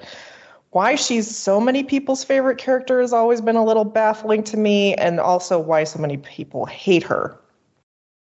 why 0.70 0.94
she's 0.94 1.36
so 1.36 1.60
many 1.60 1.82
people's 1.82 2.24
favorite 2.24 2.58
character 2.58 3.00
has 3.00 3.12
always 3.12 3.40
been 3.40 3.56
a 3.56 3.64
little 3.64 3.84
baffling 3.84 4.42
to 4.44 4.56
me 4.56 4.94
and 4.94 5.18
also 5.18 5.58
why 5.58 5.84
so 5.84 5.98
many 5.98 6.16
people 6.16 6.64
hate 6.64 7.02
her 7.02 7.38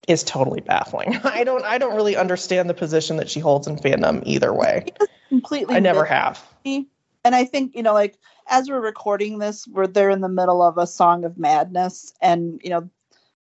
is 0.08 0.24
totally 0.24 0.62
baffling. 0.62 1.16
I 1.24 1.44
don't 1.44 1.64
I 1.64 1.78
don't 1.78 1.96
really 1.96 2.16
understand 2.16 2.70
the 2.70 2.74
position 2.74 3.18
that 3.18 3.30
she 3.30 3.40
holds 3.40 3.68
in 3.68 3.78
fandom 3.78 4.22
either 4.26 4.54
way. 4.54 4.86
Completely 5.30 5.76
I 5.76 5.80
never 5.80 6.06
have. 6.06 6.44
me. 6.64 6.88
And 7.24 7.34
I 7.34 7.46
think, 7.46 7.76
you 7.76 7.82
know, 7.82 7.94
like 7.94 8.20
as 8.48 8.70
we're 8.70 8.80
recording 8.80 9.40
this, 9.40 9.68
we're 9.68 9.88
there 9.88 10.12
in 10.12 10.22
the 10.22 10.30
middle 10.30 10.62
of 10.62 10.78
a 10.78 10.86
song 10.86 11.26
of 11.26 11.40
madness. 11.40 12.14
And, 12.22 12.62
you 12.64 12.70
know, 12.70 12.88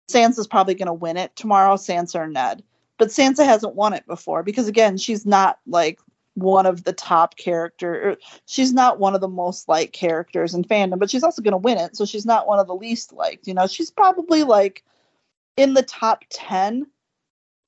Sansa's 0.09 0.47
probably 0.47 0.75
going 0.75 0.87
to 0.87 0.93
win 0.93 1.17
it 1.17 1.35
tomorrow, 1.35 1.75
Sansa 1.75 2.15
or 2.15 2.27
Ned. 2.27 2.63
But 2.97 3.09
Sansa 3.09 3.43
hasn't 3.43 3.75
won 3.75 3.93
it 3.93 4.07
before 4.07 4.43
because, 4.43 4.69
again, 4.69 4.97
she's 4.97 5.25
not 5.25 5.59
like 5.67 5.99
one 6.35 6.65
of 6.65 6.83
the 6.83 6.93
top 6.93 7.35
character. 7.35 8.09
Or 8.09 8.17
she's 8.45 8.71
not 8.71 8.99
one 8.99 9.15
of 9.15 9.21
the 9.21 9.27
most 9.27 9.67
liked 9.67 9.93
characters 9.93 10.53
in 10.53 10.63
fandom, 10.63 10.99
but 10.99 11.09
she's 11.09 11.23
also 11.23 11.41
going 11.41 11.53
to 11.53 11.57
win 11.57 11.77
it. 11.77 11.97
So 11.97 12.05
she's 12.05 12.25
not 12.25 12.47
one 12.47 12.59
of 12.59 12.67
the 12.67 12.75
least 12.75 13.11
liked. 13.11 13.47
You 13.47 13.53
know, 13.53 13.67
she's 13.67 13.89
probably 13.89 14.43
like 14.43 14.83
in 15.57 15.73
the 15.73 15.83
top 15.83 16.23
10 16.29 16.85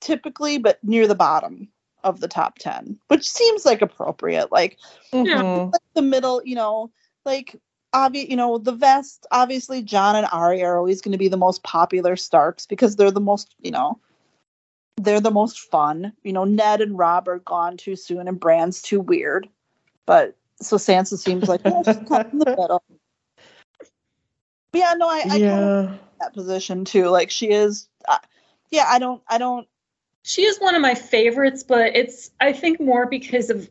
typically, 0.00 0.58
but 0.58 0.78
near 0.84 1.08
the 1.08 1.14
bottom 1.14 1.68
of 2.04 2.20
the 2.20 2.28
top 2.28 2.58
10, 2.58 2.98
which 3.08 3.28
seems 3.28 3.66
like 3.66 3.82
appropriate. 3.82 4.52
Like, 4.52 4.78
like 5.12 5.82
the 5.94 6.02
middle, 6.02 6.40
you 6.44 6.54
know, 6.54 6.90
like 7.24 7.56
obvious, 7.92 8.28
you 8.28 8.36
know, 8.36 8.58
the 8.58 8.72
vest. 8.72 9.26
Obviously, 9.32 9.82
Jon 9.82 10.14
and 10.14 10.28
Arya 10.30 10.66
are 10.66 10.78
always 10.78 11.00
going 11.00 11.12
to 11.12 11.18
be 11.18 11.28
the 11.28 11.36
most 11.36 11.62
popular 11.64 12.14
Starks 12.14 12.66
because 12.66 12.94
they're 12.94 13.10
the 13.10 13.20
most, 13.20 13.54
you 13.60 13.72
know, 13.72 13.98
they're 14.98 15.20
the 15.20 15.30
most 15.30 15.58
fun. 15.58 16.12
You 16.22 16.32
know, 16.32 16.44
Ned 16.44 16.80
and 16.80 16.98
Robb 16.98 17.28
are 17.28 17.38
gone 17.38 17.76
too 17.76 17.96
soon, 17.96 18.28
and 18.28 18.38
Bran's 18.38 18.82
too 18.82 19.00
weird. 19.00 19.48
But 20.06 20.36
so 20.60 20.76
Sansa 20.76 21.18
seems 21.18 21.48
like 21.48 21.60
yeah, 21.64 21.82
she's 21.84 22.08
kind 22.08 22.32
in 22.32 22.38
the 22.38 22.44
middle. 22.58 22.82
But 24.70 24.78
yeah, 24.78 24.94
no, 24.94 25.08
I, 25.08 25.18
I 25.24 25.28
kind 25.28 25.44
of 25.44 25.98
that 26.20 26.34
position 26.34 26.84
too. 26.84 27.08
Like 27.08 27.30
she 27.30 27.50
is. 27.50 27.88
Uh, 28.06 28.18
yeah, 28.70 28.86
I 28.88 28.98
don't, 28.98 29.22
I 29.28 29.38
don't. 29.38 29.66
She 30.22 30.42
is 30.42 30.58
one 30.58 30.74
of 30.74 30.82
my 30.82 30.94
favorites, 30.94 31.62
but 31.62 31.96
it's, 31.96 32.30
I 32.38 32.52
think, 32.52 32.80
more 32.80 33.06
because 33.06 33.48
of 33.48 33.68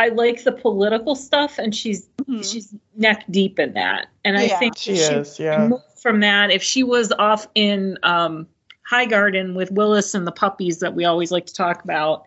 I 0.00 0.08
like 0.08 0.44
the 0.44 0.52
political 0.52 1.14
stuff 1.14 1.58
and 1.58 1.74
she's 1.74 2.08
mhm. 2.22 2.50
she's 2.50 2.74
neck 2.96 3.24
deep 3.30 3.58
in 3.58 3.74
that. 3.74 4.08
And 4.24 4.36
I 4.38 4.48
think 4.48 4.78
She 4.78 4.92
if 4.92 5.12
is, 5.12 5.38
yeah. 5.38 5.66
moved 5.66 5.84
from 6.00 6.20
that, 6.20 6.50
if 6.50 6.62
she 6.62 6.84
was 6.84 7.12
off 7.12 7.46
in 7.54 7.98
um, 8.02 8.46
High 8.90 9.06
Garden 9.06 9.54
with 9.54 9.72
Willas 9.72 10.16
and 10.16 10.26
the 10.26 10.32
puppies 10.32 10.80
that 10.80 10.96
we 10.96 11.04
always 11.04 11.30
like 11.30 11.46
to 11.46 11.54
talk 11.54 11.84
about, 11.84 12.26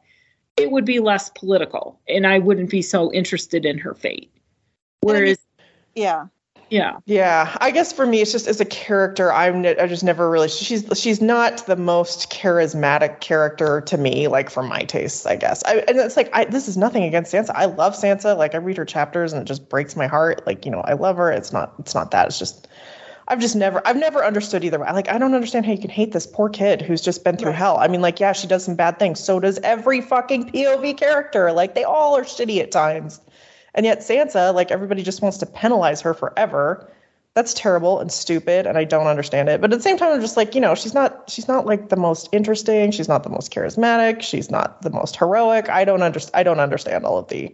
it 0.55 0.71
would 0.71 0.85
be 0.85 1.01
less 1.01 1.29
political, 1.29 1.99
and 2.07 2.25
I 2.25 2.39
wouldn't 2.39 2.69
be 2.69 2.81
so 2.81 3.11
interested 3.11 3.65
in 3.65 3.77
her 3.79 3.93
fate. 3.93 4.31
I 4.33 4.39
Whereas, 5.01 5.39
Yeah, 5.93 6.27
yeah, 6.69 6.99
Yeah, 7.05 7.57
I 7.59 7.71
guess 7.71 7.91
for 7.91 8.05
me, 8.05 8.21
it's 8.21 8.31
just 8.31 8.47
as 8.47 8.61
a 8.61 8.65
character, 8.65 9.29
I'm 9.29 9.65
I 9.65 9.87
just 9.87 10.05
never 10.05 10.29
really 10.29 10.47
she's 10.47 10.85
she's 10.95 11.21
not 11.21 11.65
the 11.65 11.75
most 11.75 12.31
charismatic 12.31 13.19
character 13.19 13.81
to 13.81 13.97
me, 13.97 14.29
like 14.29 14.49
for 14.49 14.63
my 14.63 14.83
tastes, 14.83 15.25
I 15.25 15.35
guess. 15.35 15.65
I, 15.65 15.79
and 15.79 15.97
it's 15.97 16.15
like 16.15 16.29
I, 16.31 16.45
this 16.45 16.69
is 16.69 16.77
nothing 16.77 17.03
against 17.03 17.33
Sansa. 17.33 17.51
I 17.53 17.65
love 17.65 17.93
Sansa. 17.93 18.37
Like 18.37 18.55
I 18.55 18.59
read 18.59 18.77
her 18.77 18.85
chapters 18.85 19.33
and 19.33 19.41
it 19.41 19.45
just 19.45 19.67
breaks 19.67 19.97
my 19.97 20.07
heart. 20.07 20.47
Like 20.47 20.63
you 20.63 20.71
know, 20.71 20.79
I 20.79 20.93
love 20.93 21.17
her. 21.17 21.29
It's 21.29 21.51
not 21.51 21.73
it's 21.79 21.93
not 21.93 22.11
that. 22.11 22.27
It's 22.27 22.39
just 22.39 22.69
I've 23.27 23.39
just 23.39 23.55
never 23.55 23.81
I've 23.85 23.97
never 23.97 24.23
understood 24.23 24.63
either 24.63 24.79
way. 24.79 24.91
Like 24.91 25.09
I 25.09 25.17
don't 25.17 25.33
understand 25.33 25.65
how 25.65 25.71
you 25.71 25.77
can 25.77 25.89
hate 25.89 26.11
this 26.11 26.27
poor 26.27 26.49
kid 26.49 26.81
who's 26.81 27.01
just 27.01 27.23
been 27.23 27.37
through 27.37 27.51
Right. 27.51 27.57
hell. 27.57 27.77
I 27.77 27.87
mean, 27.87 28.01
like, 28.01 28.19
yeah, 28.19 28.33
she 28.33 28.47
does 28.47 28.65
some 28.65 28.75
bad 28.75 28.99
things. 28.99 29.19
So 29.19 29.39
does 29.39 29.59
every 29.59 30.01
fucking 30.01 30.51
POV 30.51 30.97
character. 30.97 31.51
Like 31.51 31.75
they 31.75 31.83
all 31.83 32.17
are 32.17 32.23
shitty 32.23 32.61
at 32.61 32.71
times. 32.71 33.21
And 33.73 33.85
yet 33.85 33.99
Sansa, 33.99 34.53
like 34.53 34.71
everybody 34.71 35.03
just 35.03 35.21
wants 35.21 35.37
to 35.39 35.45
penalize 35.45 36.01
her 36.01 36.13
forever. 36.13 36.89
That's 37.35 37.55
terrible 37.55 37.99
and 37.99 38.11
stupid, 38.11 38.67
and 38.67 38.77
I 38.77 38.83
don't 38.83 39.07
understand 39.07 39.49
it. 39.49 39.59
But 39.59 39.73
at 39.73 39.77
the 39.77 39.81
same 39.81 39.97
time, 39.97 40.13
I'm 40.13 40.21
just 40.21 40.37
like, 40.37 40.53
you 40.53 40.61
know, 40.61 40.75
she's 40.75 40.93
not 40.93 41.27
she's 41.27 41.47
not 41.47 41.65
like 41.65 41.89
the 41.89 41.95
most 41.95 42.29
interesting. 42.31 42.91
She's 42.91 43.07
not 43.07 43.23
the 43.23 43.29
most 43.31 43.51
charismatic. 43.51 44.21
She's 44.21 44.51
not 44.51 44.83
the 44.83 44.91
most 44.91 45.15
heroic. 45.15 45.67
I 45.67 45.83
don't 45.83 46.03
understand. 46.03 46.35
I 46.35 46.43
don't 46.43 46.59
understand 46.59 47.05
all 47.05 47.17
of 47.17 47.29
the, 47.29 47.51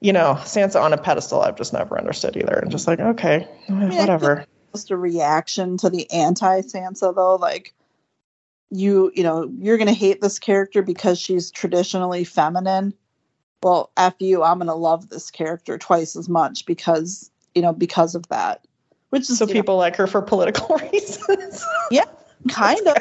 you 0.00 0.12
know, 0.12 0.34
Sansa 0.40 0.82
on 0.82 0.92
a 0.92 0.98
pedestal. 0.98 1.42
I've 1.42 1.56
just 1.56 1.72
never 1.72 1.96
understood 1.96 2.36
either. 2.36 2.54
And 2.54 2.72
just 2.72 2.88
like, 2.88 2.98
okay, 2.98 3.46
whatever. 3.68 4.46
Just 4.72 4.90
a 4.90 4.96
reaction 4.96 5.76
to 5.78 5.90
the 5.90 6.10
anti 6.10 6.62
Sansa 6.62 7.14
though, 7.14 7.36
like 7.36 7.74
you 8.70 9.12
you 9.14 9.22
know 9.22 9.50
you're 9.58 9.78
gonna 9.78 9.92
hate 9.92 10.20
this 10.20 10.38
character 10.38 10.82
because 10.82 11.18
she's 11.18 11.50
traditionally 11.50 12.24
feminine. 12.24 12.94
Well, 13.62 13.90
after 13.96 14.24
you, 14.24 14.42
I'm 14.42 14.58
gonna 14.58 14.74
love 14.74 15.08
this 15.08 15.30
character 15.30 15.78
twice 15.78 16.16
as 16.16 16.28
much 16.28 16.66
because 16.66 17.30
you 17.54 17.62
know 17.62 17.72
because 17.72 18.14
of 18.14 18.28
that. 18.28 18.64
Which 19.10 19.28
is 19.28 19.38
So 19.38 19.46
you 19.46 19.54
know, 19.54 19.60
people 19.60 19.76
like 19.76 19.96
her 19.96 20.06
for 20.06 20.22
political 20.22 20.76
reasons. 20.92 21.64
Yeah, 21.90 22.06
kind 22.48 22.86
of 22.88 22.96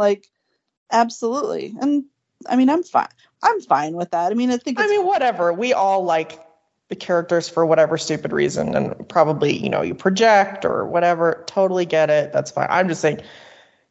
like 0.00 0.26
absolutely 0.90 1.74
and 1.80 2.04
i 2.48 2.56
mean 2.56 2.68
i'm 2.68 2.82
fine 2.82 3.06
i'm 3.42 3.60
fine 3.60 3.94
with 3.94 4.10
that 4.10 4.32
i 4.32 4.34
mean 4.34 4.50
i 4.50 4.56
think 4.56 4.80
I 4.80 4.86
mean, 4.86 5.06
whatever. 5.06 5.52
We 5.52 5.72
all 5.72 6.02
like 6.04 6.40
the 6.90 6.96
characters 6.96 7.48
for 7.48 7.64
whatever 7.64 7.96
stupid 7.96 8.32
reason, 8.32 8.74
and 8.76 9.08
probably 9.08 9.56
you 9.56 9.70
know 9.70 9.80
you 9.80 9.94
project 9.94 10.64
or 10.64 10.84
whatever. 10.84 11.42
Totally 11.46 11.86
get 11.86 12.10
it. 12.10 12.32
That's 12.32 12.50
fine. 12.50 12.66
I'm 12.68 12.88
just 12.88 13.00
saying. 13.00 13.22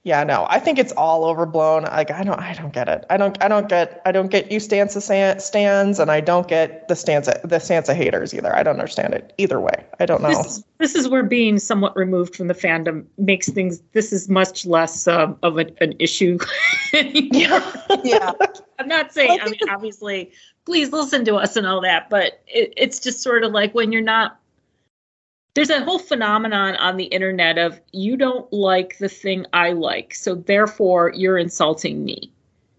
Yeah, 0.09 0.23
no, 0.23 0.47
I 0.49 0.57
think 0.57 0.79
it's 0.79 0.91
all 0.93 1.23
overblown. 1.23 1.83
Like 1.83 2.09
I 2.09 2.23
don't, 2.23 2.39
I 2.39 2.53
don't 2.53 2.73
get 2.73 2.89
it. 2.89 3.05
I 3.11 3.17
don't, 3.17 3.37
I 3.43 3.47
don't 3.47 3.69
get, 3.69 4.01
I 4.07 4.11
don't 4.11 4.31
get 4.31 4.51
you 4.51 4.59
Stanza 4.59 5.01
stands, 5.01 5.99
and 5.99 6.09
I 6.09 6.19
don't 6.19 6.47
get 6.47 6.87
the 6.87 6.95
Stanza, 6.95 7.39
the 7.43 7.57
Sansa 7.57 7.93
haters 7.93 8.33
either. 8.33 8.55
I 8.55 8.63
don't 8.63 8.79
understand 8.79 9.13
it 9.13 9.35
either 9.37 9.59
way. 9.59 9.85
I 9.99 10.07
don't 10.07 10.23
know. 10.23 10.29
This 10.29 10.47
is, 10.47 10.63
this 10.79 10.95
is 10.95 11.07
where 11.07 11.21
being 11.21 11.59
somewhat 11.59 11.95
removed 11.95 12.35
from 12.35 12.47
the 12.47 12.55
fandom 12.55 13.05
makes 13.19 13.49
things. 13.49 13.81
This 13.93 14.11
is 14.11 14.27
much 14.29 14.65
less 14.65 15.07
um, 15.07 15.37
of 15.43 15.59
a, 15.59 15.67
an 15.79 15.93
issue. 15.99 16.39
anymore. 16.93 17.61
yeah 18.03 18.31
I'm 18.79 18.87
not 18.87 19.13
saying. 19.13 19.39
I 19.41 19.45
I 19.45 19.49
mean, 19.49 19.59
obviously, 19.69 20.31
please 20.65 20.91
listen 20.91 21.23
to 21.25 21.35
us 21.35 21.55
and 21.55 21.67
all 21.67 21.81
that, 21.81 22.09
but 22.09 22.41
it, 22.47 22.73
it's 22.77 22.99
just 22.99 23.21
sort 23.21 23.43
of 23.43 23.51
like 23.51 23.75
when 23.75 23.91
you're 23.91 24.01
not. 24.01 24.39
There's 25.59 25.69
a 25.71 25.83
whole 25.83 25.99
phenomenon 25.99 26.77
on 26.77 26.95
the 26.95 27.03
internet 27.03 27.57
of 27.57 27.81
you 27.91 28.15
don't 28.15 28.49
like 28.53 28.97
the 28.97 29.09
thing 29.09 29.45
I 29.51 29.73
like, 29.73 30.15
so 30.15 30.35
therefore 30.35 31.11
you're 31.13 31.37
insulting 31.37 32.05
me. 32.05 32.31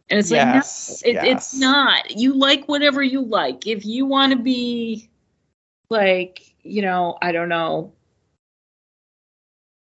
And 0.08 0.18
it's 0.18 0.30
like, 0.30 0.46
no, 0.46 0.60
it, 1.04 1.12
yes. 1.12 1.26
it's 1.26 1.58
not. 1.58 2.12
You 2.12 2.32
like 2.32 2.64
whatever 2.68 3.02
you 3.02 3.20
like. 3.20 3.66
If 3.66 3.84
you 3.84 4.06
want 4.06 4.32
to 4.32 4.38
be 4.38 5.10
like, 5.90 6.54
you 6.62 6.80
know, 6.80 7.18
I 7.20 7.32
don't 7.32 7.50
know, 7.50 7.92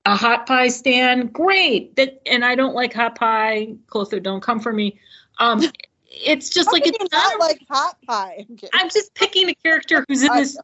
a 0.05 0.15
hot 0.15 0.47
pie 0.47 0.69
stand, 0.69 1.33
great. 1.33 1.97
That 1.97 2.23
and 2.27 2.45
I 2.45 2.55
don't 2.55 2.77
like 2.77 2.95
hot 2.95 3.17
pie. 3.17 3.75
Clotho, 3.89 4.23
don't 4.23 4.41
come 4.41 4.61
for 4.61 4.73
me. 4.73 5.01
Um, 5.41 5.65
it's 6.09 6.49
just 6.49 6.69
How 6.69 6.75
like 6.75 6.87
it's 6.87 6.97
not. 7.01 7.11
not 7.11 7.35
a- 7.35 7.39
like 7.39 7.61
hot 7.69 7.97
pie 8.07 8.47
I'm. 8.49 8.57
I'm 8.73 8.89
just 8.89 9.13
picking 9.15 9.49
a 9.49 9.55
character 9.57 10.05
who's 10.07 10.23
in 10.23 10.33
this. 10.37 10.57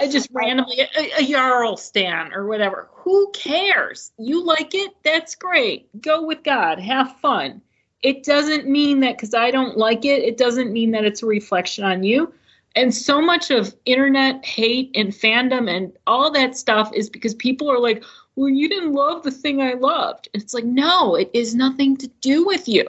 Know. 0.00 0.08
I 0.08 0.10
just 0.10 0.28
randomly 0.32 0.80
a, 0.80 1.10
a 1.18 1.26
Jarl 1.26 1.76
stan 1.76 2.32
or 2.32 2.46
whatever. 2.46 2.88
Who 2.92 3.30
cares? 3.32 4.12
You 4.18 4.44
like 4.44 4.74
it? 4.74 4.92
That's 5.02 5.34
great. 5.34 5.88
Go 6.00 6.22
with 6.26 6.42
God. 6.42 6.78
Have 6.78 7.16
fun. 7.18 7.62
It 8.02 8.24
doesn't 8.24 8.66
mean 8.66 9.00
that 9.00 9.16
because 9.16 9.34
I 9.34 9.50
don't 9.50 9.76
like 9.76 10.04
it. 10.04 10.22
It 10.22 10.38
doesn't 10.38 10.72
mean 10.72 10.90
that 10.92 11.04
it's 11.04 11.22
a 11.22 11.26
reflection 11.26 11.84
on 11.84 12.02
you. 12.02 12.32
And 12.76 12.94
so 12.94 13.20
much 13.20 13.50
of 13.50 13.74
internet 13.84 14.44
hate 14.44 14.90
and 14.94 15.08
fandom 15.08 15.68
and 15.68 15.92
all 16.06 16.30
that 16.30 16.56
stuff 16.56 16.90
is 16.94 17.10
because 17.10 17.34
people 17.34 17.70
are 17.70 17.80
like, 17.80 18.04
"Well, 18.36 18.48
you 18.48 18.68
didn't 18.68 18.92
love 18.92 19.24
the 19.24 19.32
thing 19.32 19.60
I 19.60 19.72
loved." 19.72 20.28
And 20.32 20.42
it's 20.42 20.54
like, 20.54 20.64
no, 20.64 21.16
it 21.16 21.30
is 21.34 21.54
nothing 21.54 21.96
to 21.98 22.06
do 22.20 22.46
with 22.46 22.68
you. 22.68 22.88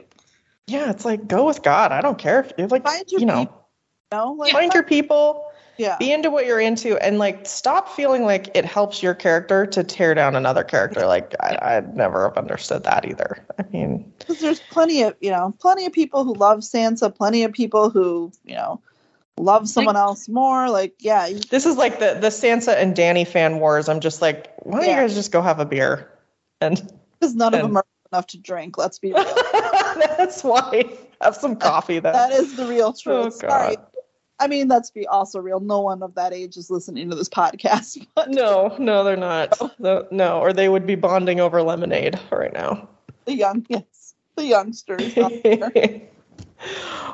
yeah, 0.67 0.91
it's 0.91 1.03
like 1.03 1.27
go 1.27 1.45
with 1.45 1.63
God. 1.63 1.91
I 1.91 2.01
don't 2.01 2.17
care 2.19 2.41
if 2.41 2.53
you're 2.57 2.67
like, 2.67 2.83
Find 2.83 3.11
your 3.11 3.19
you 3.21 3.25
know, 3.25 3.39
people. 3.39 3.67
No, 4.11 4.33
like 4.33 4.53
find 4.53 4.73
your 4.73 4.83
people. 4.83 5.50
Yeah. 5.77 5.97
be 5.97 6.11
into 6.11 6.29
what 6.29 6.45
you're 6.45 6.59
into 6.59 6.97
and 6.97 7.17
like 7.17 7.47
stop 7.47 7.89
feeling 7.89 8.23
like 8.23 8.49
it 8.55 8.65
helps 8.65 9.01
your 9.01 9.15
character 9.15 9.65
to 9.65 9.83
tear 9.83 10.13
down 10.13 10.35
another 10.35 10.63
character 10.63 11.07
like 11.07 11.33
I, 11.39 11.57
i'd 11.77 11.95
never 11.95 12.27
have 12.27 12.37
understood 12.37 12.83
that 12.83 13.07
either 13.07 13.43
i 13.57 13.63
mean 13.71 14.13
because 14.19 14.39
there's 14.39 14.59
plenty 14.59 15.01
of 15.03 15.15
you 15.21 15.31
know 15.31 15.55
plenty 15.59 15.85
of 15.85 15.93
people 15.93 16.23
who 16.23 16.33
love 16.33 16.59
Sansa, 16.59 17.15
plenty 17.15 17.43
of 17.43 17.53
people 17.53 17.89
who 17.89 18.31
you 18.45 18.55
know 18.55 18.79
love 19.37 19.67
someone 19.67 19.95
else 19.95 20.29
more. 20.29 20.69
Like 20.69 20.93
yeah, 20.99 21.29
this 21.49 21.65
is 21.65 21.77
like 21.77 21.99
the 21.99 22.17
the 22.19 22.27
sansa 22.27 22.75
and 22.75 22.95
dany 22.95 23.27
fan 23.27 23.59
wars 23.59 23.89
i'm 23.89 24.01
just 24.01 24.21
like 24.21 24.53
why 24.59 24.79
don't 24.79 24.89
Yeah. 24.89 24.95
you 24.97 25.01
guys 25.07 25.15
just 25.15 25.31
go 25.31 25.41
have 25.41 25.59
a 25.59 25.65
beer 25.65 26.11
and 26.59 26.75
because 27.19 27.33
none 27.33 27.53
of 27.53 27.61
them 27.61 27.77
are 27.77 27.85
enough 28.11 28.27
to 28.27 28.37
drink. 28.37 28.77
Let's 28.77 28.99
be 28.99 29.13
real. 29.13 29.23
that's 29.53 30.43
why 30.43 30.83
have 31.21 31.35
some 31.35 31.55
coffee 31.55 31.99
then 31.99 32.13
that 32.13 32.31
is 32.31 32.55
the 32.55 32.67
real 32.67 32.93
truth. 32.93 33.15
Oh, 33.15 33.21
truth. 33.29 33.33
Sorry. 33.35 33.77
I 34.41 34.47
mean, 34.47 34.67
let's 34.67 34.89
be 34.89 35.07
also 35.07 35.39
real. 35.39 35.59
No 35.59 35.79
one 35.79 36.03
of 36.03 36.15
that 36.15 36.33
age 36.33 36.57
is 36.57 36.69
listening 36.69 37.09
to 37.09 37.15
this 37.15 37.29
podcast. 37.29 38.05
But 38.15 38.29
no 38.29 38.75
no 38.77 39.03
they're 39.03 39.15
not 39.15 39.79
no, 39.79 40.05
no 40.11 40.41
or 40.41 40.51
they 40.51 40.67
would 40.67 40.85
be 40.85 40.95
bonding 40.95 41.39
over 41.39 41.61
lemonade 41.61 42.19
right 42.31 42.51
now 42.51 42.89
the 43.25 43.35
young, 43.35 43.65
yes, 43.69 44.15
the 44.35 44.45
youngsters. 44.45 45.15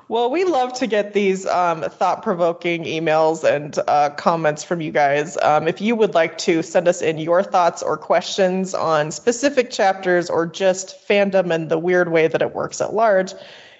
well, 0.07 0.31
we 0.31 0.43
love 0.43 0.73
to 0.73 0.87
get 0.87 1.13
these 1.13 1.45
um, 1.45 1.81
thought 1.81 2.23
provoking 2.23 2.83
emails 2.83 3.43
and 3.43 3.77
uh, 3.87 4.09
comments 4.11 4.63
from 4.63 4.81
you 4.81 4.91
guys. 4.91 5.37
Um, 5.41 5.67
if 5.67 5.81
you 5.81 5.95
would 5.95 6.13
like 6.13 6.37
to 6.39 6.63
send 6.63 6.87
us 6.87 7.01
in 7.01 7.17
your 7.17 7.43
thoughts 7.43 7.83
or 7.83 7.97
questions 7.97 8.73
on 8.73 9.11
specific 9.11 9.69
chapters 9.69 10.29
or 10.29 10.45
just 10.45 11.07
fandom 11.07 11.53
and 11.53 11.69
the 11.69 11.79
weird 11.79 12.11
way 12.11 12.27
that 12.27 12.41
it 12.41 12.55
works 12.55 12.81
at 12.81 12.93
large, 12.93 13.33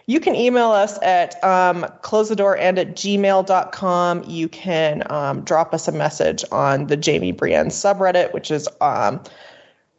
you 0.08 0.22
can 0.22 0.36
email 0.36 0.72
us 0.72 0.98
at 1.02 1.42
um, 1.44 1.86
close 2.02 2.30
the 2.30 2.36
door 2.36 2.58
and 2.58 2.80
at 2.80 2.96
gmail.com. 2.96 4.24
You 4.26 4.48
can 4.48 5.04
um, 5.12 5.42
drop 5.42 5.74
us 5.74 5.88
a 5.88 5.92
message 5.92 6.46
on 6.52 6.88
the 6.88 7.00
Jaime 7.04 7.34
Brienne 7.34 7.68
subreddit, 7.68 8.34
which 8.34 8.50
is 8.50 8.70
um, 8.80 9.22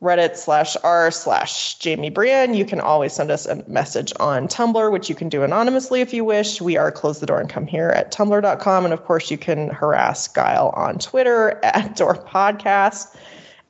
reddit 0.00 0.36
slash 0.36 0.76
r 0.84 1.10
slash 1.10 1.76
jaime 1.82 2.08
brienne 2.08 2.54
you 2.54 2.64
can 2.64 2.80
always 2.80 3.12
send 3.12 3.32
us 3.32 3.46
a 3.46 3.68
message 3.68 4.12
on 4.20 4.46
tumblr 4.46 4.92
which 4.92 5.08
you 5.08 5.14
can 5.16 5.28
do 5.28 5.42
anonymously 5.42 6.00
if 6.00 6.14
you 6.14 6.24
wish. 6.24 6.60
We 6.60 6.76
are 6.76 6.92
close 6.92 7.18
the 7.18 7.26
door 7.26 7.40
and 7.40 7.50
come 7.50 7.66
here 7.66 7.88
at 7.88 8.12
tumblr.com 8.12 8.84
and 8.84 8.94
of 8.94 9.04
course 9.04 9.28
you 9.28 9.36
can 9.36 9.70
harass 9.70 10.28
guile 10.28 10.72
on 10.76 10.98
twitter 10.98 11.58
at 11.64 11.96
door 11.96 12.14
podcast. 12.14 13.16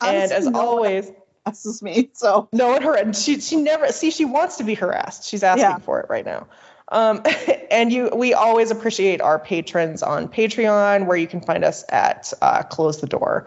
And 0.01 0.31
as 0.31 0.47
no 0.47 0.77
one 0.77 1.15
Asks 1.49 1.83
me. 1.83 2.11
So 2.13 2.49
no 2.53 2.69
one 2.69 2.83
her 2.83 3.13
she 3.13 3.41
she 3.41 3.57
never 3.57 3.89
see 3.93 4.11
she 4.11 4.25
wants 4.25 4.57
to 4.59 4.65
be 4.65 4.75
harassed. 4.75 5.25
She's 5.29 5.43
asking 5.43 5.63
Yeah. 5.63 5.79
for 5.79 6.01
it 6.01 6.07
right 6.09 6.25
now. 6.25 6.47
Um, 6.91 7.23
and 7.71 7.93
you 7.93 8.11
we 8.15 8.35
always 8.35 8.71
appreciate 8.71 9.21
our 9.21 9.39
patrons 9.39 10.03
on 10.03 10.29
Patreon 10.29 11.07
where 11.07 11.17
you 11.17 11.27
can 11.27 11.41
find 11.41 11.65
us 11.65 11.85
at 11.89 12.33
uh, 12.43 12.63
close 12.63 13.01
the 13.01 13.07
door. 13.07 13.47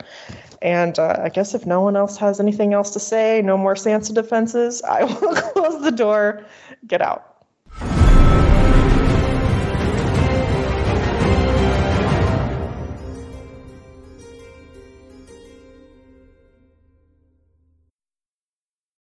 And 0.61 0.97
uh, 0.99 1.21
I 1.23 1.29
guess 1.29 1.55
if 1.55 1.65
no 1.65 1.81
one 1.81 1.95
else 1.95 2.17
has 2.17 2.39
anything 2.39 2.73
else 2.73 2.91
to 2.91 2.99
say, 2.99 3.41
no 3.41 3.57
more 3.57 3.73
Sansa 3.73 4.13
defenses, 4.13 4.83
I 4.83 5.05
will 5.05 5.33
close 5.35 5.81
the 5.81 5.91
door. 5.91 6.45
Get 6.85 7.01
out. 7.01 7.30